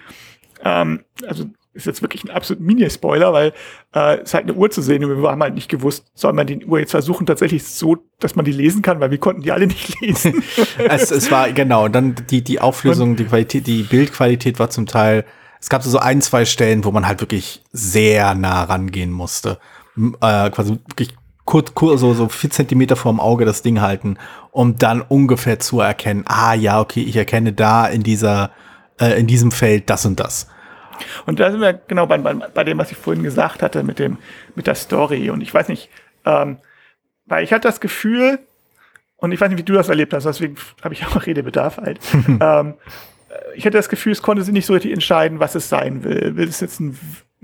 [0.63, 3.53] ähm, also ist jetzt wirklich ein absolut Mini-Spoiler, weil
[3.93, 6.47] äh, es halt eine Uhr zu sehen und wir haben halt nicht gewusst, soll man
[6.47, 9.51] die Uhr jetzt versuchen, tatsächlich so, dass man die lesen kann, weil wir konnten die
[9.51, 10.41] alle nicht lesen.
[10.77, 14.85] es, es war, genau, dann die, die Auflösung, und, die Qualität, die Bildqualität war zum
[14.85, 15.25] Teil,
[15.59, 19.59] es gab so ein, zwei Stellen, wo man halt wirklich sehr nah rangehen musste
[19.97, 24.17] äh, quasi wirklich kurz, kurz so, so vier Zentimeter vorm Auge das Ding halten,
[24.51, 28.51] um dann ungefähr zu erkennen, ah ja, okay, ich erkenne da in dieser,
[28.99, 30.47] äh, in diesem Feld das und das.
[31.25, 33.99] Und da sind wir genau bei, bei, bei dem, was ich vorhin gesagt hatte, mit
[33.99, 34.17] dem,
[34.55, 35.29] mit der Story.
[35.29, 35.89] Und ich weiß nicht,
[36.25, 36.57] ähm,
[37.25, 38.39] weil ich hatte das Gefühl,
[39.17, 41.99] und ich weiß nicht, wie du das erlebt hast, deswegen habe ich auch Redebedarf halt.
[42.27, 42.75] ähm,
[43.55, 46.37] ich hatte das Gefühl, es konnte sich nicht so richtig entscheiden, was es sein will.
[46.37, 46.97] Will es jetzt ein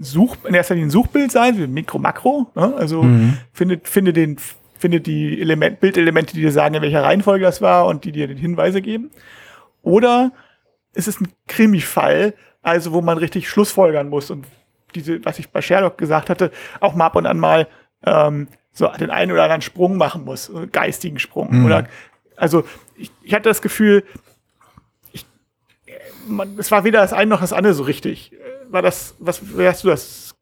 [0.04, 2.48] Such, in erster Linie ein Suchbild sein, wie Mikro, Makro.
[2.56, 2.74] Ne?
[2.76, 3.38] Also mhm.
[3.54, 4.38] findet, finde den,
[4.78, 8.28] findet die Element, Bildelemente, die dir sagen, in welcher Reihenfolge das war und die dir
[8.28, 9.12] den Hinweise geben.
[9.82, 10.32] Oder
[10.94, 14.46] ist es ein Krimi-Fall, also wo man richtig Schlussfolgern muss und
[14.96, 17.68] diese, was ich bei Sherlock gesagt hatte, auch mal ab und an mal
[18.04, 21.60] ähm, so den einen oder anderen Sprung machen muss, so einen geistigen Sprung.
[21.60, 21.66] Mhm.
[21.66, 21.88] Oder
[22.36, 22.64] also
[22.96, 24.04] ich, ich hatte das Gefühl,
[25.12, 25.26] ich,
[26.28, 28.34] man, es war weder das eine noch das andere so richtig
[28.72, 30.36] war das, was, hast du das?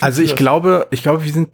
[0.00, 0.38] Also ich das?
[0.38, 1.50] glaube, ich glaube, wir sind,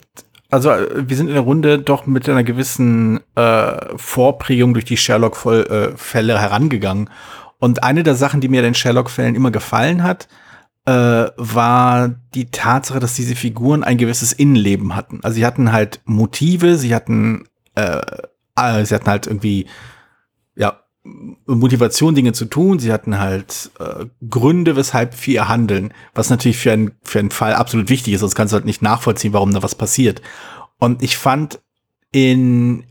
[0.51, 6.38] also wir sind in der Runde doch mit einer gewissen äh, Vorprägung durch die Sherlock-Fälle
[6.38, 7.11] herangegangen.
[7.59, 10.29] Und eine der Sachen, die mir den Sherlock-Fällen immer gefallen hat,
[10.85, 10.92] äh,
[11.37, 15.20] war die Tatsache, dass diese Figuren ein gewisses Innenleben hatten.
[15.22, 17.44] Also sie hatten halt Motive, sie hatten,
[17.77, 18.01] äh,
[18.57, 19.68] äh sie hatten halt irgendwie
[20.57, 22.78] ja Motivation, Dinge zu tun.
[22.78, 27.30] Sie hatten halt äh, Gründe, weshalb für ihr Handeln, was natürlich für, ein, für einen
[27.30, 30.22] Fall absolut wichtig ist, sonst kannst du halt nicht nachvollziehen, warum da was passiert.
[30.78, 31.60] Und ich fand
[32.12, 32.84] in,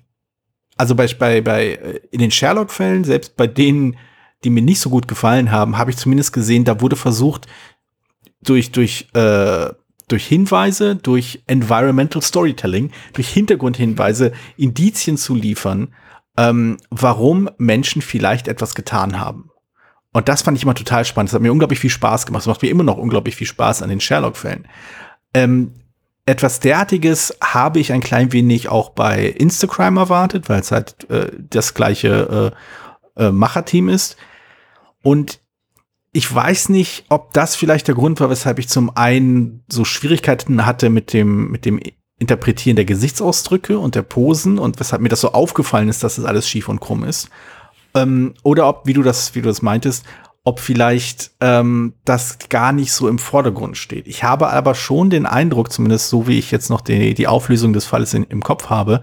[0.77, 3.97] also bei, bei, bei in den Sherlock-Fällen, selbst bei denen,
[4.43, 7.47] die mir nicht so gut gefallen haben, habe ich zumindest gesehen, da wurde versucht,
[8.43, 9.69] durch, durch, äh,
[10.07, 15.93] durch Hinweise, durch Environmental Storytelling, durch Hintergrundhinweise Indizien zu liefern,
[16.37, 19.49] ähm, warum Menschen vielleicht etwas getan haben.
[20.13, 21.29] Und das fand ich immer total spannend.
[21.29, 22.41] Das hat mir unglaublich viel Spaß gemacht.
[22.41, 24.67] Das macht mir immer noch unglaublich viel Spaß an den Sherlock-Fällen.
[25.33, 25.73] Ähm,
[26.25, 31.31] etwas derartiges habe ich ein klein wenig auch bei Instagram erwartet, weil es halt äh,
[31.49, 32.53] das gleiche
[33.17, 34.17] äh, äh, Macherteam ist.
[35.01, 35.39] Und
[36.13, 40.65] ich weiß nicht, ob das vielleicht der Grund war, weshalb ich zum einen so Schwierigkeiten
[40.65, 41.79] hatte mit dem, mit dem
[42.21, 46.25] Interpretieren der Gesichtsausdrücke und der Posen und weshalb mir das so aufgefallen ist, dass das
[46.25, 47.29] alles schief und krumm ist.
[47.95, 50.05] Ähm, oder ob, wie du das, wie du das meintest,
[50.43, 54.05] ob vielleicht ähm, das gar nicht so im Vordergrund steht.
[54.05, 57.73] Ich habe aber schon den Eindruck, zumindest so wie ich jetzt noch die, die Auflösung
[57.73, 59.01] des Falles in, im Kopf habe,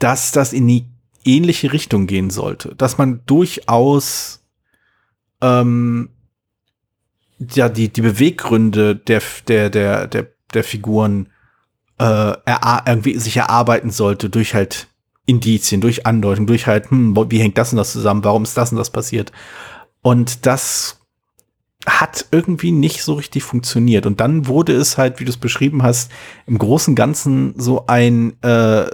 [0.00, 0.86] dass das in die
[1.24, 2.74] ähnliche Richtung gehen sollte.
[2.74, 4.44] Dass man durchaus
[5.40, 6.08] ähm,
[7.38, 11.28] ja die, die Beweggründe der, der, der, der, der Figuren
[11.98, 12.32] äh,
[12.86, 14.88] irgendwie sich erarbeiten sollte durch halt
[15.26, 18.72] Indizien, durch Andeutung, durch halt, hm, wie hängt das und das zusammen, warum ist das
[18.72, 19.32] und das passiert?
[20.02, 21.00] Und das
[21.86, 24.06] hat irgendwie nicht so richtig funktioniert.
[24.06, 26.10] Und dann wurde es halt, wie du es beschrieben hast,
[26.46, 28.86] im Großen Ganzen so ein, äh,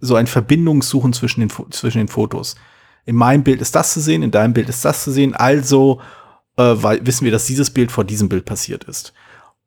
[0.00, 2.56] so ein Verbindungssuchen zwischen den, zwischen den Fotos.
[3.04, 6.00] In meinem Bild ist das zu sehen, in deinem Bild ist das zu sehen, also
[6.56, 9.12] äh, weil, wissen wir, dass dieses Bild vor diesem Bild passiert ist.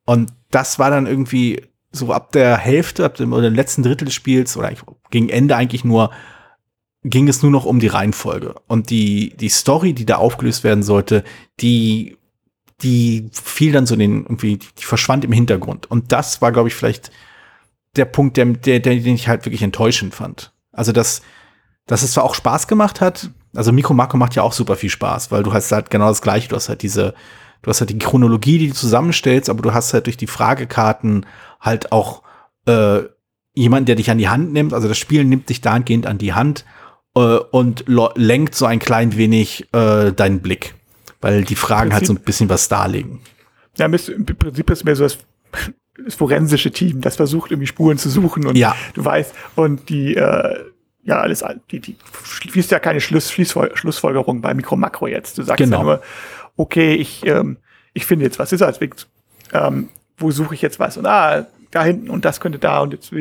[0.06, 1.62] Und das war dann irgendwie
[1.92, 4.72] so ab der Hälfte, ab dem, oder dem letzten Drittel des Spiels oder
[5.10, 6.12] gegen Ende eigentlich nur
[7.04, 8.56] ging es nur noch um die Reihenfolge.
[8.68, 11.24] Und die die Story, die da aufgelöst werden sollte,
[11.60, 12.18] die
[12.82, 15.90] die fiel dann so den irgendwie die verschwand im Hintergrund.
[15.90, 17.12] Und das war glaube ich vielleicht
[17.96, 20.54] der Punkt, der, der, den ich halt wirklich enttäuschend fand.
[20.72, 21.22] Also, dass,
[21.88, 24.90] dass es zwar auch Spaß gemacht hat, also Mikro Makro macht ja auch super viel
[24.90, 27.14] Spaß, weil du hast halt genau das gleiche, du hast halt diese,
[27.62, 31.26] du hast halt die Chronologie, die du zusammenstellst, aber du hast halt durch die Fragekarten
[31.62, 32.24] halt auch
[32.66, 33.04] äh,
[33.54, 36.34] jemanden, der dich an die Hand nimmt, also das Spiel nimmt dich dahingehend an die
[36.34, 36.66] Hand
[37.16, 40.76] äh, und lenkt so ein klein wenig äh, deinen Blick,
[41.22, 43.22] weil die Fragen halt so ein bisschen was darlegen.
[43.78, 45.18] Ja, im Prinzip ist mehr so das,
[46.06, 48.76] das forensische Team, das versucht irgendwie Spuren zu suchen und ja.
[48.94, 50.66] du weißt, und die, äh,
[51.04, 55.38] ja, alles, die, die schließt ja keine Schluss, Schlussfolgerung bei Mikro Makro jetzt.
[55.38, 55.80] Du sagst genau.
[55.80, 56.02] ja nur,
[56.58, 57.58] okay, ich, ähm,
[57.94, 58.80] ich finde jetzt was ist als
[59.52, 59.90] ähm,
[60.22, 60.98] wo suche ich jetzt was?
[60.98, 63.12] Und ah, da hinten und das könnte da und jetzt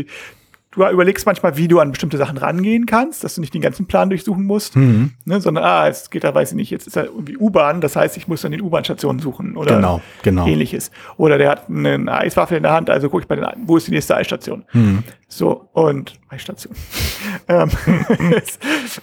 [0.72, 3.86] du überlegst manchmal, wie du an bestimmte Sachen rangehen kannst, dass du nicht den ganzen
[3.86, 5.14] Plan durchsuchen musst, mhm.
[5.24, 7.96] ne, sondern ah, es geht da, weiß ich nicht, jetzt ist er irgendwie U-Bahn, das
[7.96, 10.46] heißt, ich muss dann den U-Bahn-Stationen suchen oder genau, genau.
[10.46, 10.92] ähnliches.
[11.16, 13.88] Oder der hat eine Eiswaffe in der Hand, also gucke ich bei den, wo ist
[13.88, 14.64] die nächste Eisstation?
[14.72, 15.02] Mhm.
[15.26, 16.74] So, und Eisstation.
[17.48, 17.70] ähm,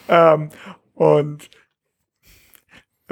[0.07, 0.49] ähm,
[0.93, 1.49] und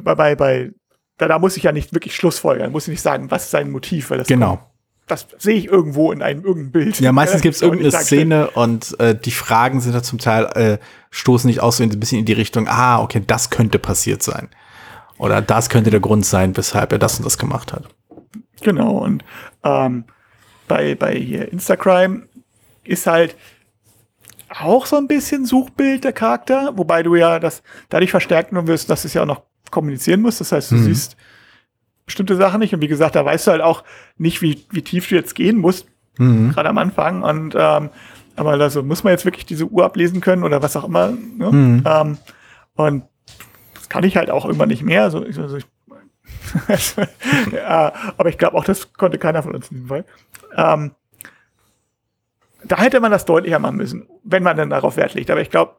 [0.02, 0.72] bei, bei, bei
[1.18, 3.70] da, da muss ich ja nicht wirklich Schlussfolgern, muss ich nicht sagen, was ist sein
[3.70, 4.58] Motiv, weil das genau.
[4.58, 4.75] Kommt,
[5.08, 7.00] das sehe ich irgendwo in einem irgendeinem Bild.
[7.00, 10.78] Ja, meistens gibt es irgendeine Szene und äh, die Fragen sind da zum Teil, äh,
[11.12, 14.50] stoßen nicht aus so ein bisschen in die Richtung, ah, okay, das könnte passiert sein.
[15.18, 17.88] Oder das könnte der Grund sein, weshalb er das und das gemacht hat.
[18.62, 19.24] Genau, und
[19.64, 20.06] ähm,
[20.68, 22.24] bei, bei hier Instagram
[22.84, 23.36] ist halt
[24.50, 29.06] auch so ein bisschen Suchbild der Charakter, wobei du ja das dadurch verstärken wirst, dass
[29.06, 30.42] es ja auch noch kommunizieren musst.
[30.42, 30.84] Das heißt, du mhm.
[30.86, 31.16] siehst
[32.06, 32.74] bestimmte Sachen nicht.
[32.74, 33.84] Und wie gesagt, da weißt du halt auch
[34.18, 35.88] nicht, wie, wie tief du jetzt gehen musst,
[36.18, 36.52] mhm.
[36.52, 37.24] gerade am Anfang.
[37.24, 37.90] Und ähm,
[38.36, 41.10] aber also muss man jetzt wirklich diese Uhr ablesen können oder was auch immer.
[41.10, 41.52] Ne?
[41.52, 41.84] Mhm.
[41.86, 42.18] Ähm,
[42.76, 43.04] und
[43.74, 45.04] das kann ich halt auch irgendwann nicht mehr.
[45.04, 45.66] Also, also ich,
[47.54, 50.06] ja, aber ich glaube auch, das konnte keiner von uns in diesem Fall.
[50.56, 50.92] Ähm,
[52.64, 55.30] da hätte man das deutlicher machen müssen, wenn man dann darauf Wert legt.
[55.30, 55.76] Aber ich glaube,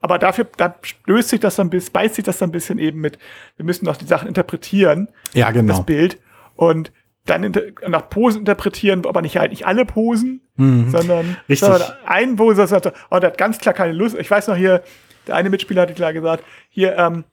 [0.00, 3.00] aber dafür, da löst sich das dann bis, beißt sich das dann ein bisschen eben
[3.00, 3.18] mit,
[3.56, 5.08] wir müssen noch die Sachen interpretieren.
[5.32, 5.74] Ja, genau.
[5.74, 6.18] Das Bild.
[6.54, 6.92] Und
[7.24, 7.52] dann
[7.88, 10.90] nach Posen interpretieren, aber nicht halt nicht alle Posen, mhm.
[10.90, 11.58] sondern, Richtig.
[11.58, 14.16] sondern ein Pose, sagt, oh, der hat ganz klar keine Lust.
[14.16, 14.82] Ich weiß noch hier,
[15.26, 17.24] der eine Mitspieler hatte klar gesagt, hier, ähm,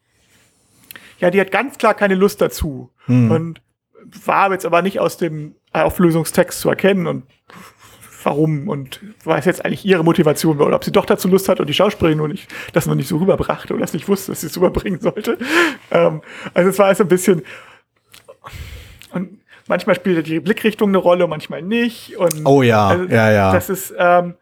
[1.19, 2.89] ja, die hat ganz klar keine Lust dazu.
[3.07, 3.31] Mhm.
[3.31, 3.61] Und
[4.25, 7.23] war jetzt aber nicht aus dem Auflösungstext zu erkennen und
[8.25, 11.59] warum und was jetzt eigentlich ihre Motivation war oder ob sie doch dazu Lust hat
[11.59, 14.41] und die Schauspielerin nur nicht, das noch nicht so rüberbrachte oder das nicht wusste, dass
[14.41, 15.37] sie es rüberbringen sollte.
[15.91, 16.21] Ähm,
[16.53, 17.43] also es war also ein bisschen
[19.13, 22.17] und manchmal spielt die Blickrichtung eine Rolle, manchmal nicht.
[22.17, 23.53] Und oh ja, also, ja, ja.
[23.53, 24.35] Das ist, ähm,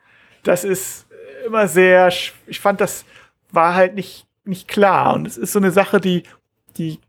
[0.44, 1.06] das ist
[1.46, 2.12] immer sehr,
[2.48, 3.06] ich fand, das
[3.52, 5.13] war halt nicht, nicht klar.
[5.13, 6.24] Und es ist so eine Sache, die,
[6.78, 7.00] die,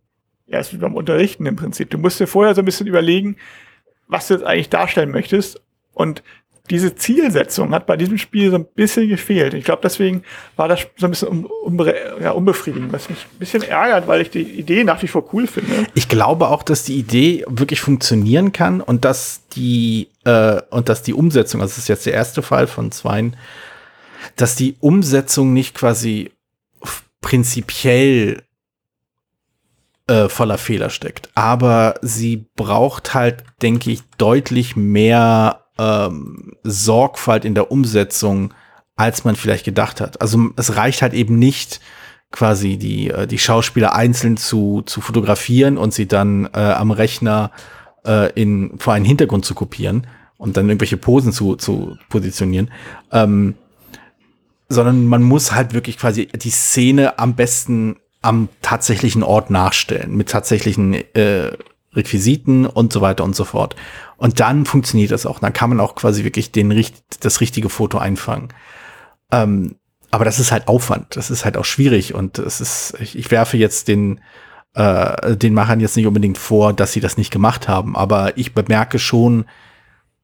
[0.47, 1.91] ja, ist wie beim Unterrichten im Prinzip.
[1.91, 3.37] Du musst dir vorher so ein bisschen überlegen,
[4.09, 5.61] was du jetzt eigentlich darstellen möchtest.
[5.95, 6.23] Und
[6.71, 9.53] diese Zielsetzung hat bei diesem Spiel so ein bisschen gefehlt.
[9.55, 10.23] Ich glaube, deswegen
[10.57, 14.31] war das so ein bisschen unbe ja, unbefriedigend, was mich ein bisschen ärgert, weil ich
[14.31, 15.87] die Idee nach wie vor cool finde.
[15.95, 21.03] Ich glaube auch, dass die Idee wirklich funktionieren kann und dass die äh, und dass
[21.03, 23.37] die Umsetzung, also das ist jetzt der erste Fall von zweien,
[24.37, 26.31] dass die Umsetzung nicht quasi
[27.21, 28.43] prinzipiell
[30.07, 31.31] äh, voller Fehler steckt.
[31.35, 38.55] Aber sie braucht halt, denke ich, deutlich mehr ähm, Sorgfalt in der Umsetzung,
[38.97, 40.21] als man vielleicht gedacht hat.
[40.21, 41.81] Also es reicht halt eben nicht,
[42.31, 47.51] quasi die, äh, die Schauspieler einzeln zu, zu fotografieren und sie dann äh, am Rechner
[48.07, 50.07] äh, in, vor einen Hintergrund zu kopieren
[50.39, 52.71] und dann irgendwelche Posen zu, zu positionieren.
[53.13, 53.55] Ähm,
[54.69, 60.31] sondern man muss halt wirklich quasi die Szene am besten am tatsächlichen Ort nachstellen, mit
[60.31, 61.53] tatsächlichen äh,
[61.95, 63.77] Requisiten und so weiter und so fort.
[64.17, 65.41] Und dann funktioniert das auch.
[65.41, 66.85] Dann kann man auch quasi wirklich den,
[67.21, 68.49] das richtige Foto einfangen.
[69.31, 69.77] Ähm,
[70.11, 71.17] aber das ist halt Aufwand.
[71.17, 72.15] Das ist halt auch schwierig.
[72.15, 74.21] Und es ist, ich, ich werfe jetzt den,
[74.75, 77.97] äh, den Machern jetzt nicht unbedingt vor, dass sie das nicht gemacht haben.
[77.97, 79.47] Aber ich bemerke schon,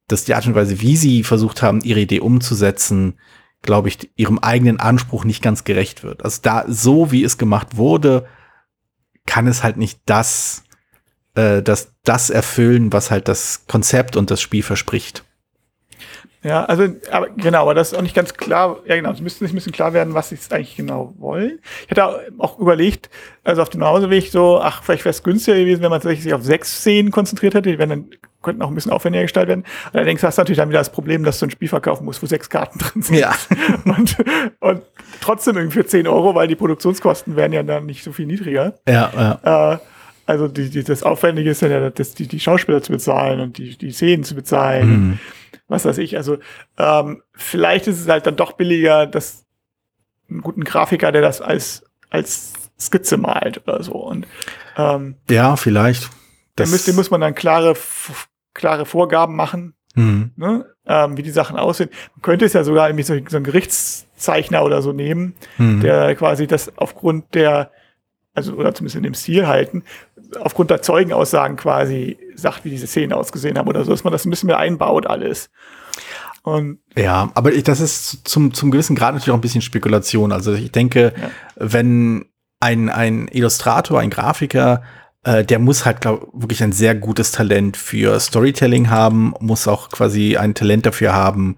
[0.07, 3.19] dass die Art und Weise, wie sie versucht haben, ihre Idee umzusetzen,
[3.63, 6.25] glaube ich, ihrem eigenen Anspruch nicht ganz gerecht wird.
[6.25, 8.27] Also da, so wie es gemacht wurde,
[9.27, 10.65] kann es halt nicht das
[11.39, 15.25] äh, das, das erfüllen, was halt das Konzept und das Spiel verspricht.
[16.43, 18.79] Ja, also, aber genau, aber das ist auch nicht ganz klar.
[18.87, 21.59] Ja, genau, es müsste nicht ein bisschen klar werden, was sie eigentlich genau wollen.
[21.85, 23.11] Ich hatte auch überlegt,
[23.43, 26.45] also auf dem Nachhauseweg so, ach, vielleicht wäre es günstiger gewesen, wenn man sich auf
[26.45, 27.71] sechs Szenen konzentriert hätte.
[27.71, 28.09] Die dann,
[28.41, 29.65] könnten auch ein bisschen aufwendiger gestaltet werden.
[29.93, 32.27] Allerdings hast du natürlich dann wieder das Problem, dass du ein Spiel verkaufen musst, wo
[32.27, 33.19] sechs Karten drin sind.
[33.19, 33.35] Ja.
[33.85, 34.17] Und,
[34.61, 34.83] und
[35.21, 38.75] trotzdem irgendwie für zehn Euro, weil die Produktionskosten werden ja dann nicht so viel niedriger.
[38.89, 39.73] Ja, ja.
[39.75, 39.79] Äh,
[40.29, 43.79] also die, die, das Aufwendige ist ja, das, die, die Schauspieler zu bezahlen und die,
[43.79, 44.91] die Szenen zu bezahlen.
[44.91, 45.19] Mhm.
[45.69, 46.17] was weiß ich.
[46.17, 46.39] Also
[46.77, 49.47] ähm, vielleicht ist es halt dann doch billiger, dass
[50.29, 53.95] einen guten Grafiker, der das als, als Skizze malt oder so.
[53.95, 54.27] Und
[54.77, 56.11] ähm, ja, vielleicht.
[56.57, 57.75] Das müsste, muss man dann klare,
[58.53, 60.33] klare Vorgaben machen, mhm.
[60.37, 60.67] ne?
[60.87, 61.91] ähm, wie die Sachen aussehen.
[62.17, 65.81] Man könnte es ja sogar irgendwie so, so einen Gerichtszeichner oder so nehmen, mhm.
[65.81, 67.71] der quasi das aufgrund der,
[68.35, 69.85] also oder zumindest in dem Stil halten,
[70.41, 74.25] aufgrund der Zeugenaussagen quasi sagt, wie diese Szenen ausgesehen haben oder so, dass man das
[74.25, 75.51] ein bisschen mehr einbaut alles.
[76.43, 80.33] Und ja, aber ich, das ist zum, zum gewissen Grad natürlich auch ein bisschen Spekulation.
[80.33, 81.31] Also ich denke, ja.
[81.57, 82.27] wenn
[82.61, 84.83] ein, ein Illustrator, ein Grafiker,
[85.25, 89.91] äh, der muss halt, glaube wirklich ein sehr gutes Talent für Storytelling haben, muss auch
[89.91, 91.57] quasi ein Talent dafür haben,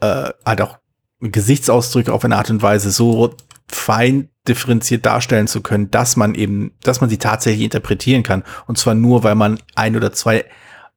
[0.00, 0.78] äh, halt auch
[1.20, 3.34] Gesichtsausdrücke auf eine Art und Weise so
[3.68, 8.42] fein differenziert darstellen zu können, dass man eben, dass man sie tatsächlich interpretieren kann.
[8.66, 10.44] Und zwar nur, weil man ein oder zwei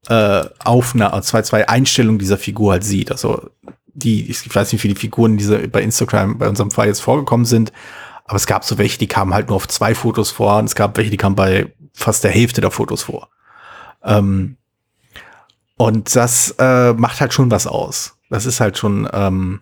[0.07, 3.11] äh, Aufnahmen, zwei, zwei Einstellungen dieser Figur halt sieht.
[3.11, 3.49] Also
[3.93, 7.45] die, ich weiß nicht, wie viele Figuren diese bei Instagram bei unserem Fall jetzt vorgekommen
[7.45, 7.71] sind,
[8.25, 10.75] aber es gab so welche, die kamen halt nur auf zwei Fotos vor und es
[10.75, 13.29] gab welche, die kamen bei fast der Hälfte der Fotos vor.
[14.03, 14.57] Ähm,
[15.77, 18.17] und das äh, macht halt schon was aus.
[18.29, 19.61] Das ist halt schon, ähm,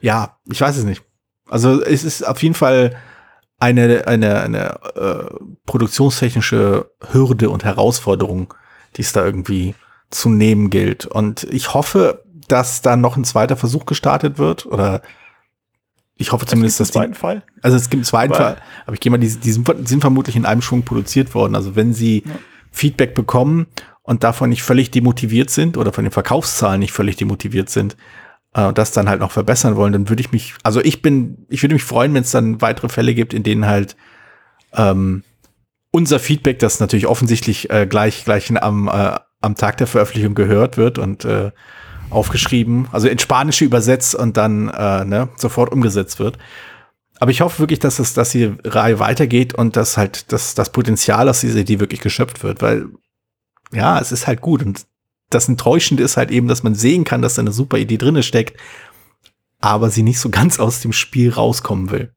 [0.00, 1.02] ja, ich weiß es nicht.
[1.48, 2.96] Also es ist auf jeden Fall
[3.58, 8.52] eine, eine, eine äh, produktionstechnische Hürde und Herausforderung,
[8.96, 9.74] die es da irgendwie
[10.10, 11.06] zu nehmen gilt.
[11.06, 15.02] Und ich hoffe, dass da noch ein zweiter Versuch gestartet wird oder
[16.18, 16.94] ich hoffe zumindest, dass die.
[16.94, 17.42] Zweiten Fall?
[17.62, 18.56] Also es gibt einen zweiten Fall,
[18.86, 21.54] aber ich gehe mal, die, die, sind, die sind vermutlich in einem Schwung produziert worden.
[21.54, 22.32] Also wenn sie ja.
[22.70, 23.66] Feedback bekommen
[24.02, 27.96] und davon nicht völlig demotiviert sind oder von den Verkaufszahlen nicht völlig demotiviert sind,
[28.56, 31.62] äh, das dann halt noch verbessern wollen, dann würde ich mich, also ich bin, ich
[31.62, 33.96] würde mich freuen, wenn es dann weitere Fälle gibt, in denen halt
[34.72, 35.22] ähm,
[35.90, 40.76] unser Feedback, das natürlich offensichtlich äh, gleich, gleich am, äh, am Tag der Veröffentlichung gehört
[40.76, 41.52] wird und äh,
[42.10, 46.38] aufgeschrieben, also in Spanische übersetzt und dann äh, ne, sofort umgesetzt wird.
[47.18, 50.70] Aber ich hoffe wirklich, dass es, dass die Reihe weitergeht und dass halt dass das
[50.70, 52.88] Potenzial aus dieser Idee wirklich geschöpft wird, weil
[53.72, 54.86] ja, es ist halt gut und
[55.30, 58.22] das Enttäuschende ist halt eben, dass man sehen kann, dass da eine super Idee drinne
[58.22, 58.58] steckt,
[59.60, 62.12] aber sie nicht so ganz aus dem Spiel rauskommen will.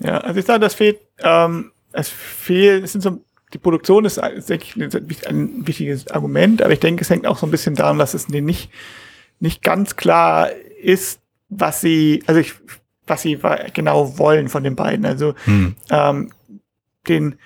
[0.00, 3.20] Ja, also ich sage, das fehlt, ähm, es fehlt, es sind so
[3.54, 7.46] die Produktion ist, denke ich, ein wichtiges Argument, aber ich denke, es hängt auch so
[7.46, 8.68] ein bisschen daran, dass es nicht,
[9.38, 10.50] nicht ganz klar
[10.82, 12.54] ist, was sie, also ich,
[13.06, 13.38] was sie
[13.72, 15.06] genau wollen von den beiden.
[15.06, 15.76] Also hm.
[15.90, 16.32] ähm,
[17.06, 17.38] den,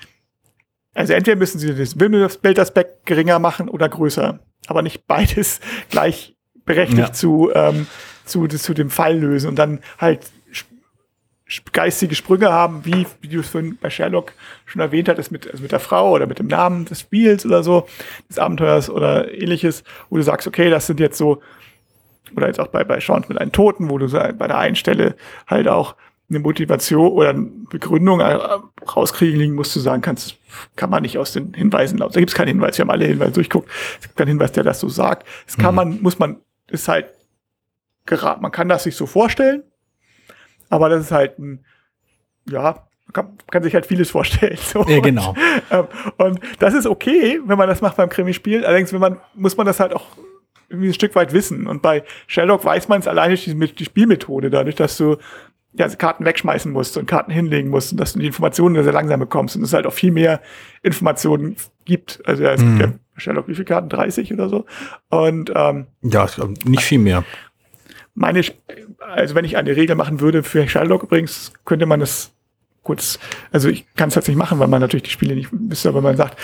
[0.95, 6.99] also entweder müssen sie das Bildaspekt geringer machen oder größer, aber nicht beides gleich berechtigt
[6.99, 7.13] ja.
[7.13, 7.87] zu, ähm,
[8.25, 10.31] zu, zu dem Fall lösen und dann halt
[11.73, 14.33] geistige Sprünge haben, wie, wie du es vorhin bei Sherlock
[14.67, 17.63] schon erwähnt hattest, mit, also mit der Frau oder mit dem Namen des Spiels oder
[17.63, 17.87] so,
[18.29, 21.41] des Abenteuers oder ähnliches, wo du sagst, okay, das sind jetzt so,
[22.37, 25.17] oder jetzt auch bei, bei Chance mit einem Toten, wo du bei der einen Stelle
[25.47, 25.97] halt auch
[26.31, 28.39] eine Motivation oder eine Begründung äh,
[28.85, 30.37] rauskriegen musst, du sagen kannst,
[30.77, 33.33] kann man nicht aus den Hinweisen, da gibt es keinen Hinweis, wir haben alle Hinweise
[33.33, 35.27] durchguckt, es gibt keinen Hinweis, der das so sagt.
[35.47, 35.77] Das kann mhm.
[35.77, 36.37] man, muss man,
[36.69, 37.07] ist halt
[38.05, 39.63] geraten, man kann das sich so vorstellen,
[40.69, 41.65] aber das ist halt ein,
[42.47, 44.59] ja, man kann, kann sich halt vieles vorstellen.
[44.61, 44.85] So.
[44.87, 45.31] Ja, genau.
[45.31, 45.39] Und,
[45.71, 45.87] ähm,
[46.19, 48.67] und das ist okay, wenn man das macht beim Krimispiel.
[48.67, 50.05] Allerdings, wenn man, muss man das halt auch
[50.69, 51.67] irgendwie ein Stück weit wissen.
[51.67, 55.17] Und bei Sherlock weiß man es alleine durch die, die Spielmethode, dadurch, dass du
[55.79, 59.21] ja, Karten wegschmeißen musst und Karten hinlegen musst und dass du die Informationen sehr langsam
[59.21, 60.41] bekommst und es halt auch viel mehr
[60.83, 62.21] Informationen gibt.
[62.27, 62.79] Also ja, es mhm.
[62.79, 63.89] gibt ja Sherlock, wie viele Karten?
[63.89, 64.67] 30 oder so.
[65.09, 66.27] Und ähm, ja,
[66.65, 67.25] nicht viel mehr
[68.19, 68.43] meine,
[68.99, 72.33] also wenn ich eine Regel machen würde für Sherlock übrigens, könnte man das
[72.83, 73.19] kurz,
[73.53, 76.01] also ich kann es jetzt nicht machen, weil man natürlich die Spiele nicht wüsste, aber
[76.01, 76.39] man sagt,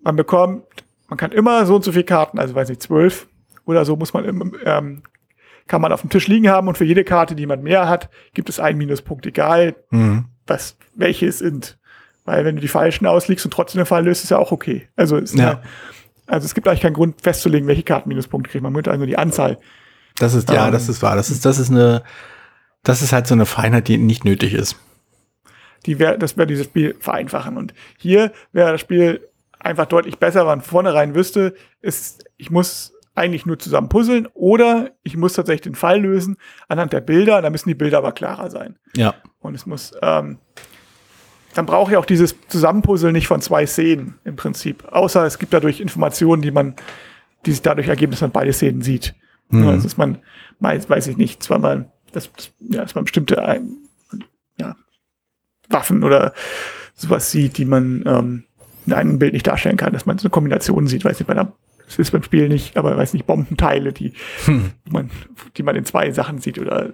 [0.00, 0.64] man bekommt,
[1.08, 3.28] man kann immer so und so viele Karten, also weiß nicht, zwölf
[3.64, 5.02] oder so muss man, ähm,
[5.66, 8.10] kann man auf dem Tisch liegen haben und für jede Karte, die man mehr hat,
[8.34, 10.26] gibt es einen Minuspunkt, egal mhm.
[10.46, 11.78] was, welche es sind.
[12.24, 14.88] Weil wenn du die falschen auslegst und trotzdem den Fall löst, ist ja auch okay.
[14.96, 15.50] Also, ist ja.
[15.50, 15.62] Eine,
[16.26, 18.62] also es gibt eigentlich keinen Grund festzulegen, welche Karten Minuspunkte kriegt.
[18.62, 19.58] Man muss also die Anzahl
[20.18, 21.16] das ist, ja, ähm, das ist wahr.
[21.16, 22.02] Das ist, das ist eine,
[22.82, 24.76] das ist halt so eine Feinheit, die nicht nötig ist.
[25.86, 27.56] Die wär, das wäre dieses Spiel vereinfachen.
[27.56, 32.91] Und hier wäre das Spiel einfach deutlich besser, wenn man vornherein wüsste, ist, ich muss
[33.14, 36.36] eigentlich nur zusammen puzzeln oder ich muss tatsächlich den Fall lösen
[36.68, 37.42] anhand der Bilder.
[37.42, 38.78] Da müssen die Bilder aber klarer sein.
[38.96, 39.14] Ja.
[39.40, 40.38] Und es muss, ähm,
[41.54, 44.84] dann brauche ich auch dieses Zusammenpuzzeln nicht von zwei Szenen im Prinzip.
[44.90, 46.74] Außer es gibt dadurch Informationen, die man,
[47.44, 49.14] die sich dadurch ergeben, dass man beide Szenen sieht.
[49.50, 49.68] Mhm.
[49.68, 50.18] Also dass man,
[50.60, 53.62] weiß ich nicht, zweimal, dass, ja, dass man bestimmte
[54.58, 54.76] ja,
[55.68, 56.32] Waffen oder
[56.94, 58.44] sowas sieht, die man ähm,
[58.86, 61.34] in einem Bild nicht darstellen kann, dass man so eine Kombination sieht, weiß nicht, bei
[61.34, 61.52] einer
[61.92, 64.12] es ist beim Spiel nicht, aber weiß nicht, Bombenteile, die,
[64.44, 64.72] Hm.
[64.90, 65.10] man,
[65.56, 66.90] die man in zwei Sachen sieht oder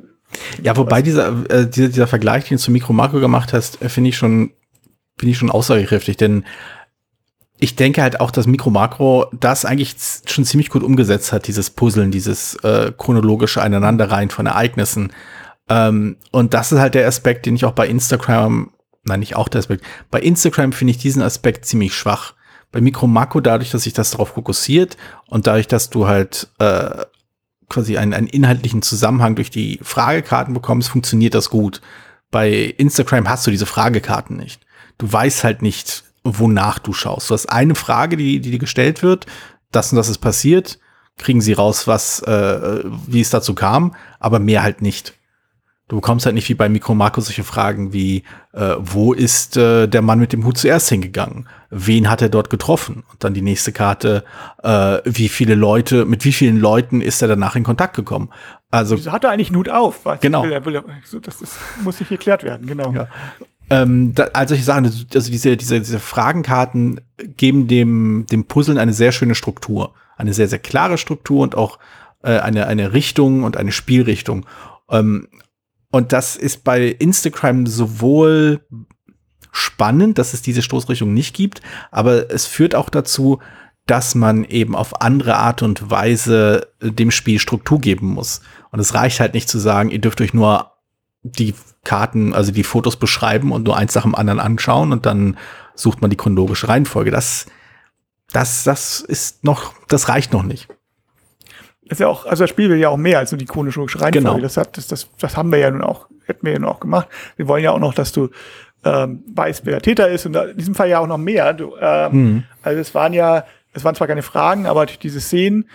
[0.63, 3.89] Ja, wobei dieser, äh, dieser, dieser Vergleich, den du zu Mikro Makro gemacht hast, äh,
[3.89, 4.51] finde ich schon,
[5.19, 6.45] finde ich schon aussagekräftig, denn
[7.61, 9.97] ich denke halt auch, dass Mikro Makro das eigentlich
[10.27, 15.13] schon ziemlich gut umgesetzt hat, dieses Puzzeln, dieses äh, chronologische Aneinanderreihen von Ereignissen.
[15.69, 18.71] Ähm, und das ist halt der Aspekt, den ich auch bei Instagram,
[19.05, 22.35] nein, nicht auch der Aspekt, bei Instagram finde ich diesen Aspekt ziemlich schwach.
[22.71, 24.97] Bei Mikro Makro dadurch, dass sich das darauf fokussiert
[25.27, 27.05] und dadurch, dass du halt äh,
[27.69, 31.81] quasi einen, einen inhaltlichen Zusammenhang durch die Fragekarten bekommst, funktioniert das gut.
[32.31, 34.67] Bei Instagram hast du diese Fragekarten nicht.
[34.99, 37.31] Du weißt halt nicht, wonach du schaust.
[37.31, 39.27] Du hast eine Frage, die, die dir gestellt wird,
[39.71, 40.79] das und das ist passiert,
[41.17, 45.15] kriegen sie raus, was, äh, wie es dazu kam, aber mehr halt nicht.
[45.89, 48.23] Du bekommst halt nicht wie bei Mikro Marco solche Fragen wie,
[48.53, 51.49] äh, wo ist äh, der Mann mit dem Hut zuerst hingegangen?
[51.71, 53.05] Wen hat er dort getroffen?
[53.11, 54.23] Und dann die nächste Karte,
[54.63, 58.31] äh, wie viele Leute, mit wie vielen Leuten ist er danach in Kontakt gekommen?
[58.71, 60.05] Also Wieso hat er eigentlich einen Hut auf?
[60.05, 60.43] Was Genau.
[60.43, 62.93] Will er, will so, das ist, muss nicht geklärt werden, genau.
[62.93, 63.09] Ja.
[63.71, 67.01] Ähm, da, also ich sage, also diese, diese, diese Fragenkarten
[67.37, 69.95] geben dem, dem Puzzeln eine sehr schöne Struktur.
[70.17, 71.79] Eine sehr, sehr klare Struktur und auch
[72.23, 74.47] äh, eine, eine Richtung und eine Spielrichtung.
[74.91, 75.29] Ähm,
[75.91, 78.61] und das ist bei Instagram sowohl
[79.53, 83.41] spannend, dass es diese Stoßrichtung nicht gibt, aber es führt auch dazu,
[83.87, 88.43] dass man eben auf andere Art und Weise dem Spiel Struktur geben muss.
[88.71, 90.73] Und es reicht halt nicht zu sagen, ihr dürft euch nur
[91.23, 95.39] die Karten, also die Fotos beschreiben und nur eins nach dem anderen anschauen und dann
[95.75, 97.11] sucht man die chronologische Reihenfolge.
[97.11, 97.47] Das,
[98.31, 100.69] das, das ist noch, das reicht noch nicht.
[101.89, 104.29] Ist ja auch, also das Spiel will ja auch mehr als nur die chronologische Reihenfolge.
[104.29, 104.39] Genau.
[104.41, 106.81] Das, hat, das, das, das haben wir ja nun auch, hätten wir ja nun auch
[106.81, 107.09] gemacht.
[107.37, 108.31] Wir wollen ja auch noch, dass du
[108.85, 111.53] ähm, weißt, wer der Täter ist und in diesem Fall ja auch noch mehr.
[111.55, 112.45] Du, ähm, Mhm.
[112.63, 115.69] Also es waren ja, es waren zwar keine Fragen, aber durch diese Szenen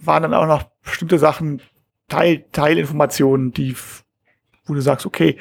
[0.00, 1.60] waren dann auch noch bestimmte Sachen,
[2.08, 3.76] Teil, Teilinformationen, die,
[4.66, 5.36] wo du sagst, okay,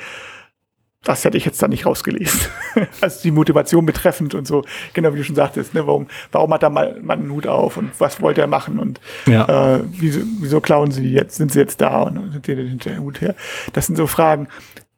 [1.04, 2.41] das hätte ich jetzt da nicht rausgelesen.
[3.02, 6.62] also die Motivation betreffend und so, genau wie du schon sagtest, ne, warum, warum hat
[6.64, 9.78] da mal man einen Hut auf und was wollte er machen und Ja.
[9.78, 13.04] äh, wieso, wieso klauen sie jetzt, sind sie jetzt da und sind denn hinter dem
[13.04, 13.36] Hut her?
[13.74, 14.50] Das sind so Fragen,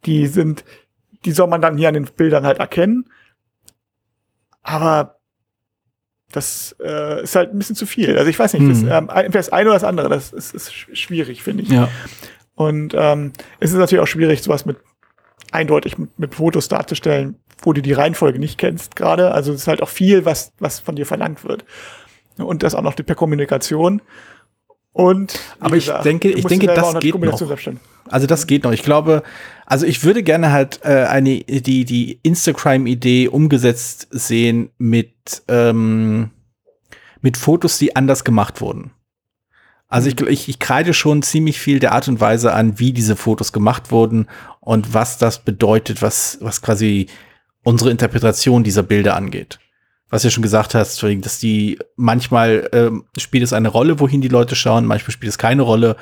[0.05, 0.65] die sind,
[1.25, 3.05] die soll man dann hier an den Bildern halt erkennen.
[4.63, 5.17] Aber
[6.31, 8.17] das äh, ist halt ein bisschen zu viel.
[8.17, 8.89] Also ich weiß nicht, das, Mhm.
[8.91, 11.69] ähm, entweder das eine oder das andere, das ist, ist sch- schwierig, finde ich.
[11.69, 11.89] Ja.
[12.55, 14.77] Und ähm, es ist natürlich auch schwierig, sowas mit
[15.51, 19.31] eindeutig mit, mit Fotos darzustellen, wo du die Reihenfolge nicht kennst gerade.
[19.31, 21.65] Also es ist halt auch viel, was, was von dir verlangt wird.
[22.37, 24.01] Und das auch noch per Kommunikation.
[24.93, 27.39] Und Aber ich denke- ich denke, das geht noch.
[28.09, 28.71] Also das geht noch.
[28.73, 29.23] Ich glaube,
[29.65, 36.31] also ich würde gerne halt äh, eine die die Instagram-Idee umgesetzt sehen mit ähm,
[37.21, 38.91] mit Fotos, die anders gemacht wurden.
[39.91, 43.17] Also ich, ich, ich kreide schon ziemlich viel der Art und Weise an, wie diese
[43.17, 44.27] Fotos gemacht wurden
[44.61, 47.07] und was das bedeutet, was was quasi
[47.63, 49.59] unsere Interpretation dieser Bilder angeht.
[50.09, 54.21] Was du ja schon gesagt hast, dass die manchmal ähm, spielt es eine Rolle, wohin
[54.21, 55.97] die Leute schauen, manchmal spielt es keine Rolle,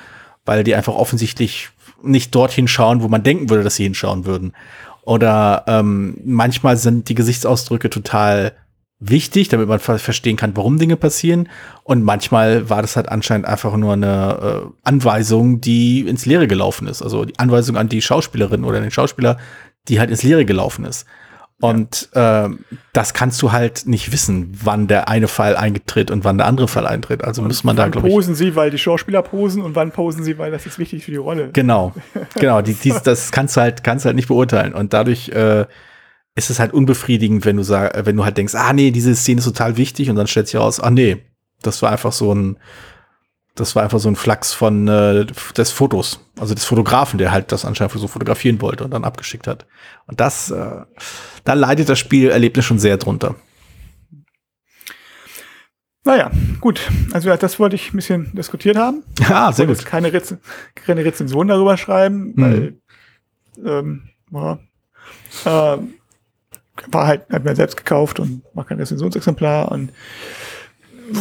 [0.45, 1.69] weil die einfach offensichtlich
[2.03, 4.53] nicht dorthin schauen, wo man denken würde, dass sie hinschauen würden.
[5.01, 8.53] Oder ähm, manchmal sind die Gesichtsausdrücke total
[8.99, 11.49] wichtig, damit man ver verstehen kann, warum Dinge passieren.
[11.83, 16.87] Und manchmal war das halt anscheinend einfach nur eine äh, Anweisung, die ins Leere gelaufen
[16.87, 17.01] ist.
[17.01, 19.37] Also die Anweisung an die Schauspielerin oder den Schauspieler,
[19.87, 21.05] die halt ins Leere gelaufen ist.
[21.61, 22.59] Und ähm,
[22.93, 26.69] das kannst du halt nicht wissen, wann der eine Fall eingetritt und wann der andere
[26.69, 27.25] Fall eintritt.
[27.25, 30.23] Also muss man da, glaube ich, posen sie, weil die Schauspieler posen und wann posen
[30.23, 31.49] sie, weil das ist wichtig für die Rolle.
[31.51, 31.93] Genau,
[32.35, 32.61] genau.
[32.61, 34.73] Die, die, das kannst du halt, kannst du halt nicht beurteilen.
[34.73, 35.65] Und dadurch äh,
[36.35, 39.39] ist es halt unbefriedigend, wenn du sag, wenn du halt denkst, ah nee, diese Szene
[39.39, 41.17] ist total wichtig und dann stellt sich raus, ah nee,
[41.61, 42.57] das war einfach so ein,
[43.55, 45.25] das war einfach so ein Flachs von äh,
[45.57, 49.47] des Fotos, also des Fotografen, der halt das anscheinend so fotografieren wollte und dann abgeschickt
[49.47, 49.65] hat.
[50.07, 50.81] Und das, äh,
[51.43, 53.35] da leidet das Spielerlebnis schon sehr drunter.
[56.05, 56.79] Naja, gut.
[57.11, 59.03] Also ja, das wollte ich ein bisschen diskutiert haben.
[59.29, 59.85] Ah, sehr gut.
[59.85, 60.33] keine, Rez
[60.75, 62.41] keine Rezension darüber schreiben, Mhm.
[62.41, 62.77] weil
[63.65, 64.59] ähm, ja,
[65.45, 65.93] ähm,
[66.91, 69.91] war halt, hat mir selbst gekauft und war kein Rezensionsexemplar und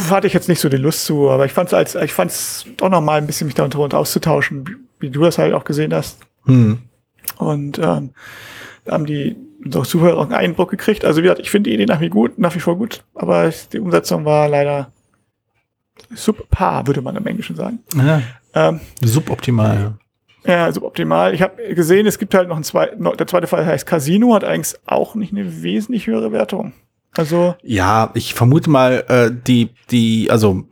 [0.09, 2.31] hatte ich jetzt nicht so die Lust zu, aber ich fand es als, ich fand
[2.31, 5.93] es doch noch mal ein bisschen mich darunter auszutauschen, wie, du das halt auch gesehen
[5.93, 6.19] hast.
[6.45, 6.79] Hm.
[7.37, 8.11] Und ähm,
[8.87, 11.05] haben die unsere Zuhörer auch einen Eindruck gekriegt.
[11.05, 13.51] Also wie gesagt, ich finde die Idee nach wie gut, nach wie vor gut, aber
[13.71, 14.91] die Umsetzung war leider
[16.13, 17.79] subpar, würde man im Englischen sagen.
[17.95, 18.21] Ja,
[18.53, 19.97] Ähm, suboptimal.
[20.45, 21.33] Ja, suboptimal.
[21.33, 24.43] Ich habe gesehen, es gibt halt noch einen zweiten, der zweite Fall heißt Casino, hat
[24.43, 26.73] eigentlich auch nicht eine wesentlich höhere Wertung.
[27.17, 30.67] Also, Ja, ich vermute mal, äh, die, die, also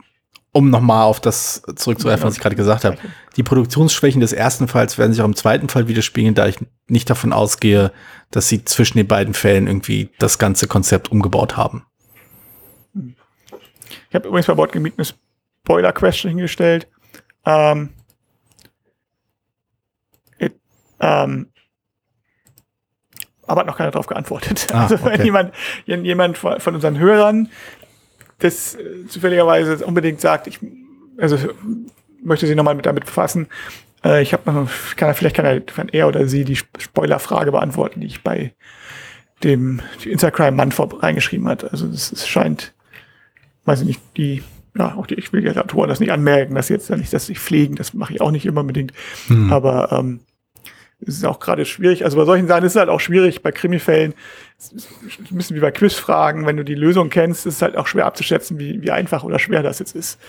[0.52, 2.96] um nochmal auf das zurückzugreifen, was ich gerade gesagt habe.
[3.36, 6.56] Die Produktionsschwächen des ersten Falls werden sich auch im zweiten Fall widerspiegeln, da ich
[6.88, 7.92] nicht davon ausgehe,
[8.30, 11.84] dass sie zwischen den beiden Fällen irgendwie das ganze Konzept umgebaut haben.
[14.08, 15.06] Ich habe übrigens bei Bordgemiet eine
[15.64, 16.88] Spoiler-Question hingestellt.
[17.44, 17.90] Ähm,
[21.00, 21.48] ähm,
[23.46, 24.68] aber hat noch keiner darauf geantwortet.
[24.72, 25.24] Ah, also wenn okay.
[25.24, 25.54] jemand,
[25.86, 27.48] jemand von unseren Hörern
[28.38, 30.60] das äh, zufälligerweise unbedingt sagt, ich
[31.18, 31.38] also
[32.22, 33.48] möchte sie nochmal mit damit befassen.
[34.04, 38.00] Äh, ich habe noch, kann, vielleicht kann er, kann er oder sie die Spoilerfrage beantworten,
[38.00, 38.54] die ich bei
[39.44, 41.70] dem Instagram-Mann reingeschrieben hat.
[41.70, 42.74] Also es scheint,
[43.64, 44.42] weiß ich nicht, die,
[44.76, 47.34] ja, auch die, ich will jetzt Autoren das nicht anmerken, dass jetzt nicht, dass sie
[47.34, 48.92] pflegen, das mache ich auch nicht immer unbedingt.
[49.28, 49.52] Hm.
[49.52, 50.20] Aber ähm,
[51.00, 52.04] ist auch gerade schwierig.
[52.04, 54.14] Also bei solchen Sachen ist es halt auch schwierig, bei Krimifällen,
[54.72, 58.06] ein bisschen wie bei Quizfragen, wenn du die Lösung kennst, ist es halt auch schwer
[58.06, 60.20] abzuschätzen, wie, wie einfach oder schwer das jetzt ist.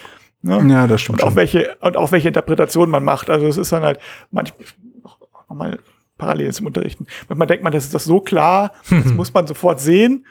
[0.41, 0.63] Ne?
[0.70, 1.22] Ja, das stimmt.
[1.22, 3.30] Und auch, welche, und auch welche Interpretation man macht.
[3.30, 3.99] Also es ist dann halt
[4.32, 4.67] manchmal
[5.49, 5.80] nochmal
[6.17, 7.07] parallel zum Unterrichten.
[7.28, 10.26] Manchmal denkt man, das ist das so klar, das muss man sofort sehen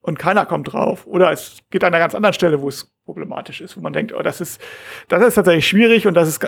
[0.00, 1.06] und keiner kommt drauf.
[1.06, 4.12] Oder es geht an einer ganz anderen Stelle, wo es problematisch ist, wo man denkt,
[4.12, 4.60] oh, das ist,
[5.08, 6.40] das ist tatsächlich schwierig und das ist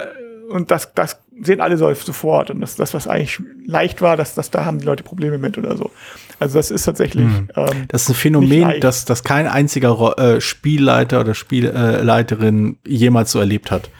[0.51, 2.51] und das, das sehen alle sofort.
[2.51, 5.57] Und das, das, was eigentlich leicht war, das, das, da haben die Leute Probleme mit
[5.57, 5.91] oder so.
[6.39, 7.25] Also das ist tatsächlich.
[7.25, 7.49] Mhm.
[7.57, 13.39] Ähm, das ist ein Phänomen, das, das kein einziger äh, Spielleiter oder Spielleiterin jemals so
[13.39, 13.91] erlebt hat.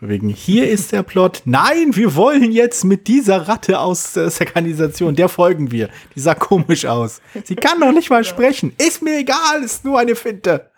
[0.00, 1.42] Wegen hier ist der Plot.
[1.46, 5.88] Nein, wir wollen jetzt mit dieser Ratte aus der Kanalisation, der folgen wir.
[6.14, 7.22] Die sah komisch aus.
[7.44, 8.74] Sie kann doch nicht mal sprechen.
[8.76, 10.70] Ist mir egal, ist nur eine Finte.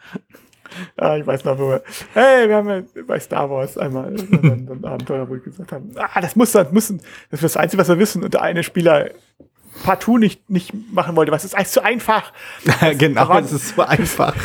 [0.97, 1.83] Ah, ich weiß noch, wo wir,
[2.15, 6.21] hey, wir haben ja bei Star Wars einmal ein Abenteuer, wo wir gesagt haben, ah,
[6.21, 7.01] das muss, das müssen,
[7.31, 8.25] das ist das Einzige, was wir wissen.
[8.25, 9.11] Und der eine Spieler
[9.83, 12.33] partout nicht, nicht machen wollte, was ist alles zu einfach.
[12.65, 14.37] Das, genau, das ist zu einfach.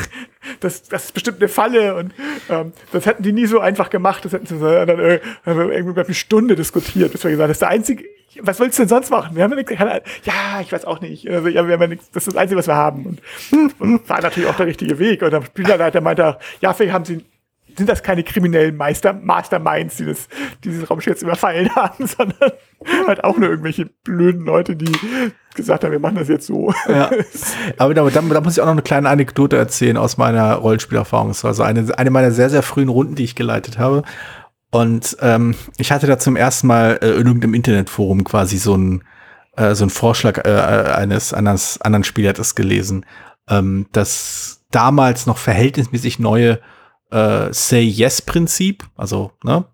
[0.59, 2.13] Das, das ist bestimmt eine Falle und
[2.49, 4.25] ähm, das hätten die nie so einfach gemacht.
[4.25, 7.61] Das hätten sie dann äh, irgendwie eine Stunde diskutiert, bis wir gesagt haben, das ist
[7.61, 8.03] der einzige,
[8.41, 9.37] was willst du denn sonst machen?
[9.37, 9.71] Wir haben ja nichts,
[10.23, 11.29] ja, ich weiß auch nicht.
[11.29, 13.05] Also, ja, wir haben ja nichts, das ist das Einzige, was wir haben.
[13.51, 15.21] Und, und war natürlich auch der richtige Weg.
[15.21, 17.23] Und der Spielleiter meinte, ja, vielleicht haben sie
[17.77, 20.27] sind das keine kriminellen Meister, Masterminds, die das,
[20.63, 22.51] dieses Raumschiff jetzt überfallen haben, sondern
[23.07, 24.91] halt auch nur irgendwelche blöden Leute, die
[25.55, 26.73] gesagt haben, wir machen das jetzt so.
[26.87, 27.11] Ja.
[27.77, 31.29] Aber da, da, da muss ich auch noch eine kleine Anekdote erzählen aus meiner Rollenspielerfahrung.
[31.29, 34.03] Das war so eine, eine meiner sehr, sehr frühen Runden, die ich geleitet habe.
[34.71, 39.03] Und ähm, ich hatte da zum ersten Mal äh, in irgendeinem Internetforum quasi so ein
[39.55, 43.05] äh, so ein Vorschlag äh, eines, eines anderen Spielers gelesen,
[43.47, 46.59] ähm, dass damals noch verhältnismäßig neue
[47.13, 49.65] äh, Say-Yes-Prinzip, also, ne?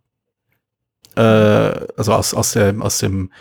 [1.15, 3.31] Äh, also aus, aus, der, aus dem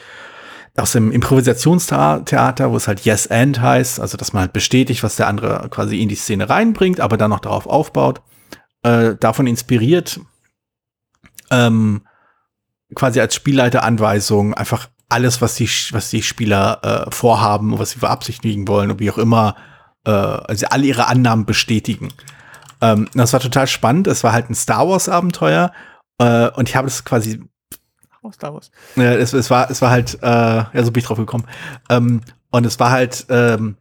[0.77, 5.17] aus dem Improvisationstheater, wo es halt Yes and heißt, also dass man halt bestätigt, was
[5.17, 8.23] der andere quasi in die Szene reinbringt, aber dann noch darauf aufbaut,
[8.85, 10.21] äh, davon inspiriert
[11.51, 12.03] ähm,
[12.95, 18.69] quasi als Spielleiteranweisung einfach alles, was die, was die Spieler äh, vorhaben, was sie beabsichtigen
[18.69, 19.57] wollen und wie auch immer,
[20.05, 22.11] äh, also alle ihre Annahmen bestätigen.
[22.81, 24.07] Ähm, das war total spannend.
[24.07, 25.73] Es war halt ein Star Wars Abenteuer
[26.19, 27.43] äh, und ich habe das quasi
[28.23, 28.71] oh, Star Wars.
[28.97, 31.45] Äh, es, es, war, es war halt, äh, ja, so bin ich drauf gekommen.
[31.91, 32.21] Ähm,
[32.51, 33.77] und es war halt, ähm,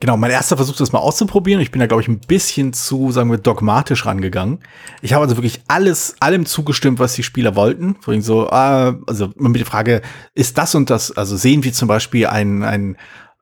[0.00, 1.60] Genau, mein erster Versuch, das mal auszuprobieren.
[1.60, 4.60] Ich bin da, glaube ich, ein bisschen zu, sagen wir, dogmatisch rangegangen.
[5.02, 7.96] Ich habe also wirklich alles, allem zugestimmt, was die Spieler wollten.
[8.00, 10.02] Vorhin so, äh, also mit der Frage,
[10.34, 12.96] ist das und das, also sehen wir zum Beispiel ein, ein,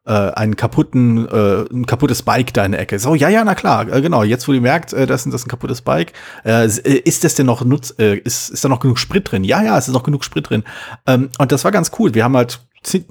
[0.07, 2.99] äh, einen kaputten, äh, ein kaputtes Bike da in der Ecke.
[2.99, 4.23] So, ja, ja, na klar, äh, genau.
[4.23, 6.13] Jetzt, wo ihr merkt, äh, das, das ein kaputtes Bike,
[6.45, 9.45] äh, äh, ist das denn noch nutz, äh, ist, ist da noch genug Sprit drin?
[9.45, 10.65] Ja, ja, es ist noch genug Sprit drin.
[11.07, 12.15] Ähm, und das war ganz cool.
[12.15, 12.61] Wir haben halt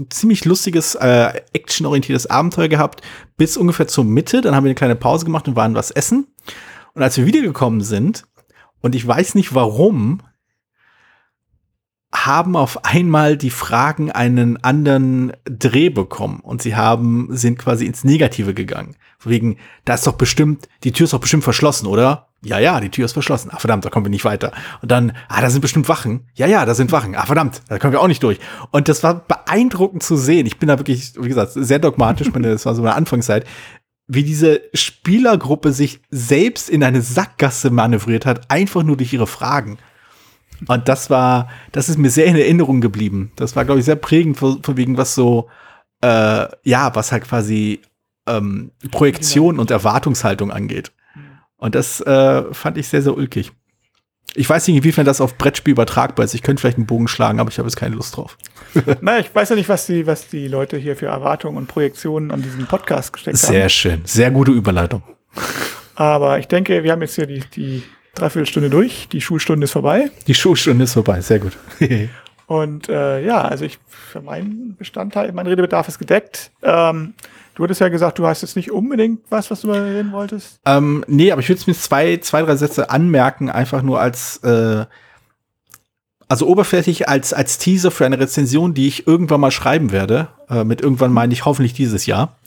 [0.10, 3.02] ziemlich lustiges, äh, actionorientiertes Abenteuer gehabt,
[3.36, 4.42] bis ungefähr zur Mitte.
[4.42, 6.28] Dann haben wir eine kleine Pause gemacht und waren was essen.
[6.94, 8.24] Und als wir wiedergekommen sind,
[8.82, 10.22] und ich weiß nicht warum,
[12.26, 18.04] haben auf einmal die Fragen einen anderen Dreh bekommen und sie haben, sind quasi ins
[18.04, 18.96] Negative gegangen.
[19.24, 22.28] Wegen, da ist doch bestimmt, die Tür ist doch bestimmt verschlossen, oder?
[22.44, 23.50] Ja, ja, die Tür ist verschlossen.
[23.52, 24.52] Ah, verdammt, da kommen wir nicht weiter.
[24.84, 26.28] Und dann, ah, da sind bestimmt Wachen.
[26.36, 27.16] Ja, ja, da sind Wachen.
[27.16, 28.40] Ah, verdammt, da kommen wir auch nicht durch.
[28.72, 30.46] Und das war beeindruckend zu sehen.
[30.46, 33.46] Ich bin da wirklich, wie gesagt, sehr dogmatisch, meine, das war so meine Anfangszeit,
[34.08, 39.80] wie diese Spielergruppe sich selbst in eine Sackgasse manövriert hat, einfach nur durch ihre Fragen.
[40.68, 43.32] Und das war, das ist mir sehr in Erinnerung geblieben.
[43.36, 45.50] Das war, glaube ich, sehr prägend, von, wegen was so,
[46.02, 47.82] äh, ja, was halt quasi
[48.28, 50.92] ähm, Projektion und Erwartungshaltung angeht.
[51.58, 53.52] Und das äh, fand ich sehr, sehr ulkig.
[54.38, 56.34] Ich weiß nicht, inwiefern das auf Brettspiel übertragbar ist.
[56.34, 58.38] Ich könnte vielleicht einen Bogen schlagen, aber ich habe jetzt keine Lust drauf.
[59.02, 62.32] Na, ich weiß ja nicht, was die, was die Leute hier für Erwartungen und Projektionen
[62.32, 63.56] an diesem Podcast gesteckt sehr haben.
[63.56, 64.02] Sehr schön.
[64.04, 65.04] Sehr gute Überleitung.
[65.96, 67.84] Aber ich denke, wir haben jetzt hier die, die
[68.16, 69.08] Dreiviertelstunde durch.
[69.12, 70.10] Die Schulstunde ist vorbei.
[70.28, 71.54] Die Schulstunde ist vorbei, sehr gut.
[72.48, 76.52] Und äh, ja, also ich für meinen Bestandteil, mein Redebedarf ist gedeckt.
[76.62, 77.14] Ähm,
[77.56, 80.60] du hattest ja gesagt, du hast jetzt nicht unbedingt was, was du mal reden wolltest.
[80.66, 84.38] ähm, nee, aber ich würde es mir zwei, zwei, drei Sätze anmerken, einfach nur als,
[84.38, 84.86] äh,
[86.28, 90.28] also oberflächlich als, als Teaser für eine Rezension, die ich irgendwann mal schreiben werde.
[90.50, 92.38] Äh, mit irgendwann meine ich hoffentlich dieses Jahr.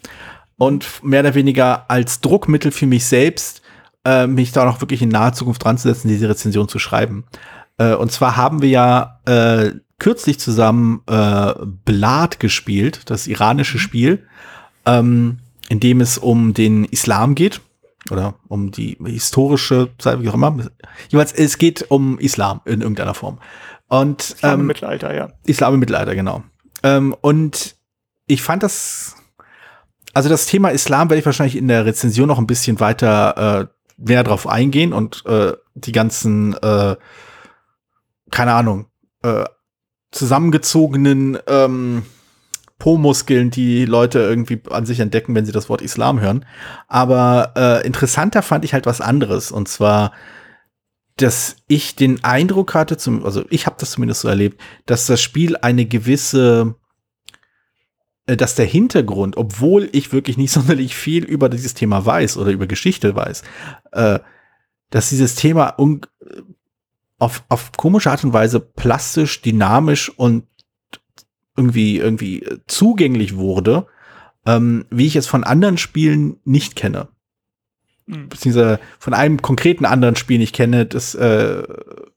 [0.56, 3.62] Und mehr oder weniger als Druckmittel für mich selbst,
[4.04, 7.24] äh, mich da noch wirklich in naher Zukunft dran zu setzen, diese Rezension zu schreiben.
[7.78, 14.26] Äh, und zwar haben wir ja äh, kürzlich zusammen äh, Blad gespielt, das iranische Spiel,
[14.86, 15.38] ähm,
[15.68, 17.60] in dem es um den Islam geht
[18.10, 20.56] oder um die historische Zeit, wie auch immer.
[21.08, 23.38] Jeweils, es geht um Islam in irgendeiner Form.
[23.88, 25.32] Und Islam im ähm, Mittelalter, ja.
[25.44, 26.42] Islam im Mittelalter, genau.
[26.82, 27.76] Ähm, und
[28.26, 29.16] ich fand das,
[30.14, 33.66] also das Thema Islam werde ich wahrscheinlich in der Rezension noch ein bisschen weiter äh,
[33.98, 36.96] mehr drauf eingehen und äh, die ganzen, äh,
[38.30, 38.86] keine Ahnung,
[39.22, 39.44] äh,
[40.10, 42.04] zusammengezogenen ähm,
[42.78, 46.46] Po-Muskeln, die Leute irgendwie an sich entdecken, wenn sie das Wort Islam hören.
[46.86, 49.50] Aber äh, interessanter fand ich halt was anderes.
[49.50, 50.12] Und zwar,
[51.16, 55.20] dass ich den Eindruck hatte, zum, also ich habe das zumindest so erlebt, dass das
[55.20, 56.76] Spiel eine gewisse,
[58.36, 62.66] dass der Hintergrund, obwohl ich wirklich nicht sonderlich viel über dieses Thema weiß oder über
[62.66, 63.42] Geschichte weiß,
[63.92, 64.18] äh,
[64.90, 66.00] dass dieses Thema un
[67.18, 70.44] auf, auf komische Art und Weise plastisch, dynamisch und
[71.56, 73.86] irgendwie, irgendwie äh, zugänglich wurde,
[74.46, 77.08] ähm, wie ich es von anderen Spielen nicht kenne.
[78.08, 78.28] Mhm.
[78.28, 81.62] Beziehungsweise von einem konkreten anderen Spiel nicht kenne, das, äh,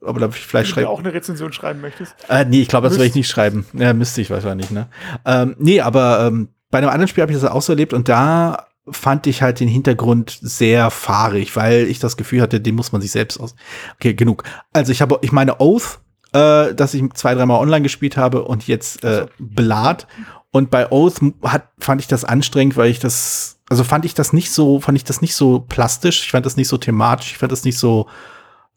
[0.04, 2.16] aber da vielleicht Wenn du schreibe auch eine Rezension schreiben möchtest.
[2.30, 3.66] äh, nee, ich glaube, das werde ich nicht schreiben.
[3.74, 4.88] Ja, müsste ich wahrscheinlich, ne?
[5.26, 8.08] Ähm, nee, aber ähm, bei einem anderen Spiel habe ich das auch so erlebt und
[8.10, 12.92] da fand ich halt den Hintergrund sehr fahrig, weil ich das Gefühl hatte, den muss
[12.92, 13.56] man sich selbst aus.
[13.96, 14.44] Okay, genug.
[14.74, 16.00] Also ich habe, ich meine Oath,
[16.34, 20.08] äh, dass ich zwei, dreimal online gespielt habe und jetzt äh, Blad.
[20.52, 24.34] Und bei Oath hat, fand ich das anstrengend, weil ich das, also fand ich das
[24.34, 27.38] nicht so, fand ich das nicht so plastisch, ich fand das nicht so thematisch, ich
[27.38, 28.10] fand das nicht so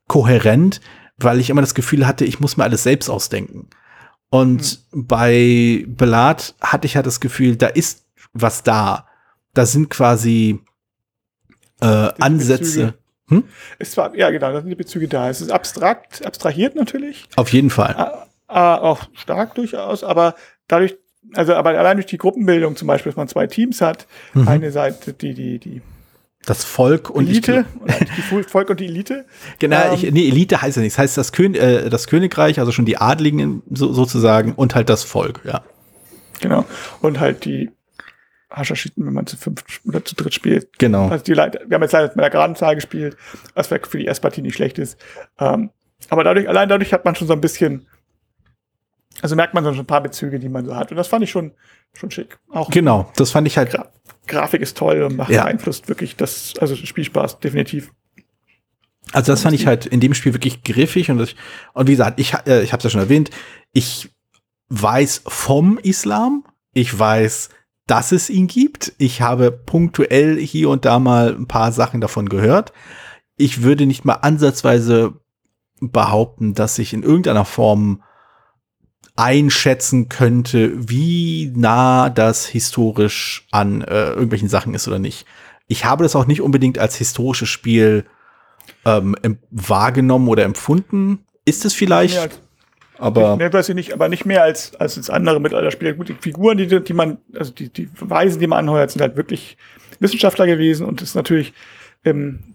[0.06, 0.80] kohärent,
[1.16, 3.68] weil ich immer das Gefühl hatte, ich muss mir alles selbst ausdenken.
[4.30, 9.08] Und bei Belad hatte ich ja das Gefühl, da ist was da.
[9.52, 10.60] Da sind quasi
[11.80, 12.94] äh, Ansätze.
[13.26, 13.42] Hm?
[13.80, 15.28] Es war, ja, genau, da sind die Bezüge da.
[15.28, 17.96] Es ist abstrakt, abstrahiert natürlich, Auf jeden Fall.
[17.98, 20.36] äh, äh, auch stark durchaus, aber
[20.68, 20.96] dadurch,
[21.34, 24.48] also aber allein durch die Gruppenbildung zum Beispiel, dass man zwei Teams hat, Mhm.
[24.48, 25.82] eine Seite, die, die, die
[26.46, 27.64] Das Volk und Elite,
[28.16, 29.24] die Volk und die Elite.
[29.58, 30.98] Genau, Ähm, ich, nee, Elite heißt ja nichts.
[30.98, 35.02] Heißt das, Kön äh, das Königreich, also schon die Adligen so, sozusagen und halt das
[35.04, 35.62] Volk, ja.
[36.40, 36.64] Genau.
[37.00, 37.70] Und halt die
[38.50, 40.78] Haschaschiten, wenn man zu fünft oder zu dritt spielt.
[40.78, 41.08] Genau.
[41.08, 43.16] Also die Leute, wir haben jetzt leider mit einer geraden Zahl gespielt,
[43.54, 44.96] was vielleicht für die erste Partie nicht schlecht ist.
[45.40, 45.70] Ähm,
[46.10, 47.86] aber dadurch, allein dadurch hat man schon so ein bisschen,
[49.22, 50.90] also merkt man so ein paar Bezüge, die man so hat.
[50.90, 51.52] Und das fand ich schon,
[51.92, 52.38] schon schick.
[52.50, 53.70] Auch Genau, das fand ich halt.
[53.70, 53.88] Gra
[54.26, 55.42] Grafik ist toll und macht Ja.
[55.44, 57.92] beeinflusst wirklich das, also Spielspaß, definitiv.
[59.12, 61.36] Also das fand ich halt in dem Spiel wirklich griffig und ich,
[61.74, 63.30] und wie gesagt, ich, äh, ich habe es ja schon erwähnt,
[63.72, 64.10] ich
[64.70, 67.50] weiß vom Islam, ich weiß,
[67.86, 72.28] dass es ihn gibt, ich habe punktuell hier und da mal ein paar Sachen davon
[72.30, 72.72] gehört.
[73.36, 75.20] Ich würde nicht mal ansatzweise
[75.80, 78.02] behaupten, dass ich in irgendeiner Form
[79.16, 85.26] einschätzen könnte, wie nah das historisch an äh, irgendwelchen Sachen ist oder nicht.
[85.68, 88.04] Ich habe das auch nicht unbedingt als historisches Spiel
[88.84, 89.16] ähm,
[89.50, 91.24] wahrgenommen oder empfunden.
[91.44, 92.40] Ist es vielleicht, als,
[92.98, 95.94] aber mehr weiß ich nicht, aber nicht mehr als, als jetzt andere Mittelalterspiele.
[95.94, 99.16] Gut, die Figuren, die, die man, also die, die Weisen, die man anheuert, sind halt
[99.16, 99.56] wirklich
[100.00, 101.52] Wissenschaftler gewesen und das ist natürlich
[102.02, 102.54] im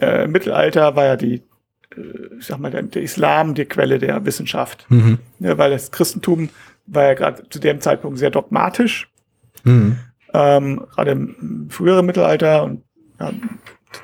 [0.00, 1.42] äh, Mittelalter war ja die,
[1.96, 4.86] äh, ich sag mal, der, der Islam die Quelle der Wissenschaft.
[4.88, 5.18] Mhm.
[5.40, 6.48] Ja, weil das Christentum
[6.86, 9.10] war ja gerade zu dem Zeitpunkt sehr dogmatisch,
[9.64, 9.98] Mhm.
[10.34, 12.82] ähm, gerade im früheren Mittelalter und
[13.20, 13.32] ja,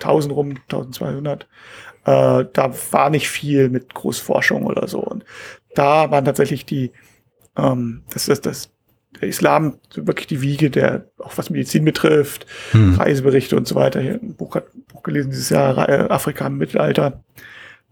[0.00, 1.46] 1000 rum, 1200,
[2.06, 4.98] äh, da war nicht viel mit Großforschung oder so.
[5.00, 5.24] Und
[5.74, 6.90] da waren tatsächlich die,
[7.56, 8.70] ähm, das ist das,
[9.20, 12.94] der Islam wirklich die Wiege, der auch was Medizin betrifft, Mhm.
[12.96, 14.00] Reiseberichte und so weiter.
[14.00, 15.78] Hier ein Buch hat ein Buch gelesen dieses Jahr,
[16.10, 17.22] Afrika im Mittelalter.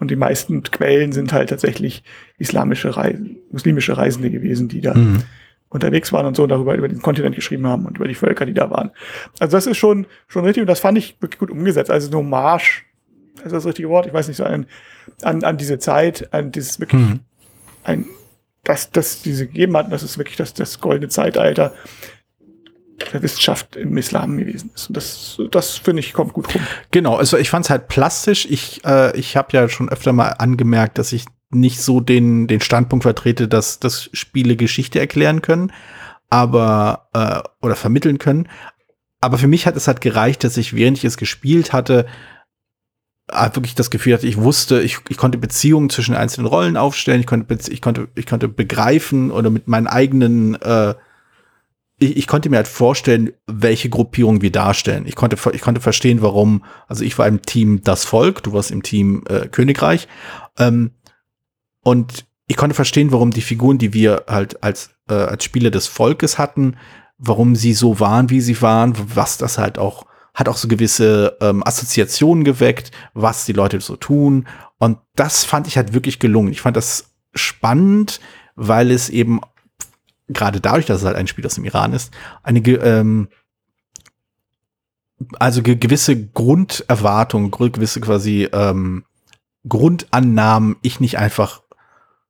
[0.03, 2.03] Und die meisten Quellen sind halt tatsächlich
[2.36, 5.22] islamische Reisen, muslimische Reisende gewesen, die da Mhm.
[5.68, 8.53] unterwegs waren und so darüber über den Kontinent geschrieben haben und über die Völker, die
[8.53, 8.90] da waren.
[9.38, 11.90] Also das ist schon, schon richtig und das fand ich wirklich gut umgesetzt.
[11.90, 12.82] Also eine Hommage,
[13.36, 14.07] ist das das richtige Wort?
[14.07, 14.66] Ich weiß nicht, so an,
[15.22, 17.20] an, an diese Zeit, an dieses wirklich, Mhm.
[17.84, 18.05] ein,
[18.64, 21.72] dass das diese gegeben hat, das ist wirklich das, das goldene Zeitalter.
[23.12, 24.88] Der Wissenschaft im Islam gewesen ist.
[24.88, 26.62] Und das, das finde ich, kommt gut rum.
[26.90, 28.47] Genau, also ich fand es halt plastisch.
[28.49, 32.61] Ich, äh, ich habe ja schon öfter mal angemerkt, dass ich nicht so den, den
[32.61, 35.72] Standpunkt vertrete, dass, dass Spiele Geschichte erklären können,
[36.30, 38.49] aber äh, oder vermitteln können.
[39.20, 42.07] Aber für mich hat es halt gereicht, dass ich, während ich es gespielt hatte,
[43.30, 47.20] halt wirklich das Gefühl hatte, ich wusste, ich, ich konnte Beziehungen zwischen einzelnen Rollen aufstellen,
[47.20, 50.95] ich konnte, ich konnte, ich konnte begreifen oder mit meinen eigenen äh,
[52.03, 55.07] ich, ich konnte mir halt vorstellen, welche Gruppierung wir darstellen.
[55.07, 58.70] Ich konnte, ich konnte verstehen, warum, also ich war im Team Das Volk, du warst
[58.70, 60.09] im Team äh, Königreich.
[60.59, 60.92] Ähm,
[61.82, 65.86] und ich konnte verstehen, warum die Figuren, die wir halt als, äh, als Spieler des
[65.86, 66.76] Volkes hatten,
[67.18, 71.36] warum sie so waren, wie sie waren, was das halt auch, hat auch so gewisse
[71.40, 74.46] ähm, Assoziationen geweckt, was die Leute so tun.
[74.78, 76.53] Und das fand ich halt wirklich gelungen.
[76.53, 78.20] Ich fand das spannend,
[78.55, 79.40] weil es eben
[80.32, 82.12] gerade dadurch, dass es halt ein Spiel aus dem Iran ist,
[82.42, 83.28] eine ähm,
[85.38, 89.04] also ge gewisse Grunderwartungen, gewisse quasi ähm,
[89.68, 91.62] Grundannahmen ich nicht einfach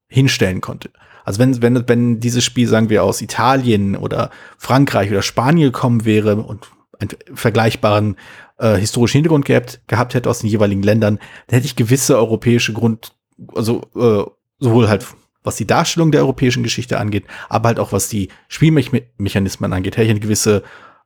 [0.08, 0.90] hinstellen konnte.
[1.24, 6.04] Also wenn, wenn, wenn dieses Spiel, sagen wir, aus Italien oder Frankreich oder Spanien gekommen
[6.04, 8.16] wäre und einen vergleichbaren
[8.58, 12.72] äh, historischen Hintergrund gehabt, gehabt hätte aus den jeweiligen Ländern, dann hätte ich gewisse europäische
[12.72, 13.12] Grund,
[13.54, 15.06] also äh, sowohl halt
[15.42, 20.04] was die Darstellung der europäischen Geschichte angeht, aber halt auch was die Spielmechanismen angeht, hätte
[20.04, 20.62] ich eine gewisse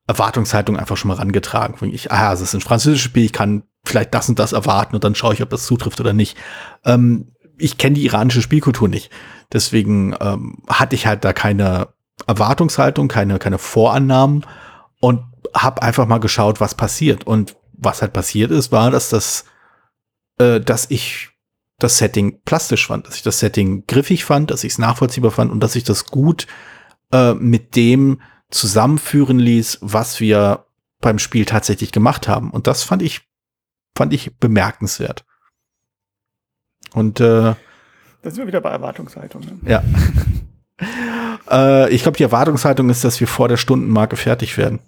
[0.07, 1.93] Erwartungshaltung einfach schon mal rangetragen.
[1.93, 5.05] Ich, ah, es ist ein französisches Spiel, ich kann vielleicht das und das erwarten und
[5.05, 6.37] dann schaue ich, ob das zutrifft oder nicht.
[6.85, 9.11] Ähm, ich kenne die iranische Spielkultur nicht.
[9.53, 11.89] Deswegen ähm, hatte ich halt da keine
[12.27, 14.45] Erwartungshaltung, keine, keine Vorannahmen
[15.01, 15.23] und
[15.55, 17.27] habe einfach mal geschaut, was passiert.
[17.27, 19.45] Und was halt passiert ist, war, dass das,
[20.39, 21.31] äh, dass ich
[21.79, 25.51] das Setting plastisch fand, dass ich das Setting griffig fand, dass ich es nachvollziehbar fand
[25.51, 26.47] und dass ich das gut
[27.13, 28.21] äh, mit dem
[28.51, 30.67] zusammenführen ließ, was wir
[31.01, 32.51] beim Spiel tatsächlich gemacht haben.
[32.51, 33.29] Und das fand ich,
[33.97, 35.25] fand ich bemerkenswert.
[36.95, 37.55] Und äh,
[38.23, 39.43] da sind wir wieder bei Erwartungshaltung.
[39.43, 39.59] Ne?
[39.71, 39.85] Ja.
[41.87, 44.81] äh, ich glaube, die Erwartungshaltung ist, dass wir vor der Stundenmarke fertig werden.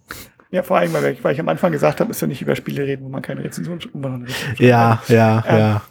[0.50, 2.56] Ja, vor allem, weil ich, weil ich am Anfang gesagt habe, ist ja nicht über
[2.56, 5.82] Spiele reden, wo man keine Rezension, wo man Rezension Ja, ja, ähm, ja.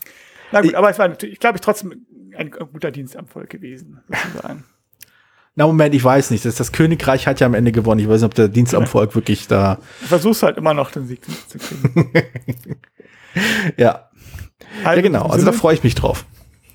[0.52, 3.50] Na gut, aber es war natürlich, ich glaube, ich trotzdem ein, guter Dienst am Volk
[3.50, 4.64] gewesen, sozusagen.
[5.56, 6.46] Na Moment, ich weiß nicht.
[6.46, 8.00] Das, das Königreich hat ja am Ende gewonnen.
[8.00, 9.80] Ich weiß nicht, ob der Dienst am Volk wirklich da.
[10.02, 12.12] Du versuchst halt immer noch den Sieg zu kriegen.
[13.78, 14.08] ja.
[14.84, 15.26] Also ja, genau.
[15.26, 16.26] Also da freue ich mich drauf.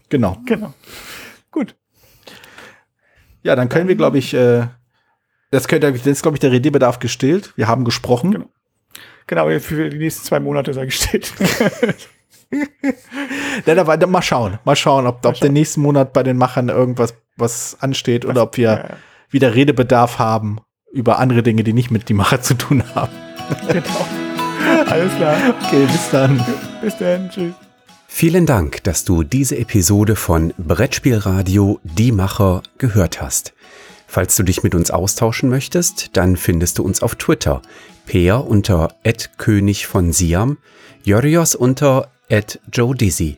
[0.08, 0.36] Genau.
[0.46, 0.74] Genau.
[1.52, 1.76] Gut.
[3.44, 4.66] Ja, dann können wir, glaube ich, äh,
[5.52, 7.52] das, könnte, das ist, glaube ich, der Redebedarf gestillt.
[7.56, 8.32] Wir haben gesprochen.
[8.32, 8.50] Genau.
[9.28, 11.32] Genau, für die nächsten zwei Monate sei gestellt.
[13.64, 17.14] Dann aber mal schauen, mal schauen, ob, ob der nächsten Monat bei den Machern irgendwas
[17.36, 18.96] was ansteht oder ob wir ja, ja.
[19.30, 20.60] wieder Redebedarf haben
[20.92, 23.12] über andere Dinge, die nicht mit die Macher zu tun haben.
[23.68, 24.06] Genau.
[24.88, 25.36] Alles klar.
[25.66, 26.44] Okay, bis dann.
[26.80, 27.28] Bis dann.
[27.28, 27.52] Tschüss.
[28.06, 33.52] Vielen Dank, dass du diese Episode von Brettspielradio Die Macher gehört hast.
[34.06, 37.62] Falls du dich mit uns austauschen möchtest, dann findest du uns auf Twitter.
[38.06, 38.94] Peer unter
[39.38, 40.58] König von Siam,
[41.02, 42.10] Jorios unter
[42.72, 43.36] Joe Dizzy.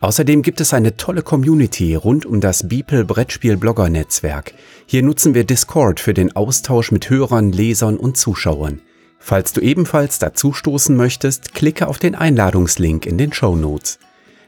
[0.00, 4.52] Außerdem gibt es eine tolle Community rund um das Beeple Brettspiel Blogger Netzwerk.
[4.84, 8.82] Hier nutzen wir Discord für den Austausch mit Hörern, Lesern und Zuschauern.
[9.18, 13.98] Falls du ebenfalls dazustoßen möchtest, klicke auf den Einladungslink in den Show Notes.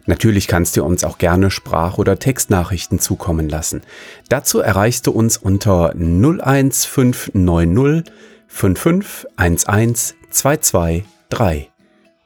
[0.04, 3.80] Natürlich kannst du uns auch gerne Sprach- oder Textnachrichten zukommen lassen.
[4.28, 8.12] Dazu erreichst du uns unter 01590
[8.46, 11.67] 5511 223.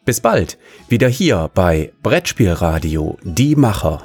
[0.04, 4.02] Bis bald, wieder hier bei Brettspielradio Die Macher.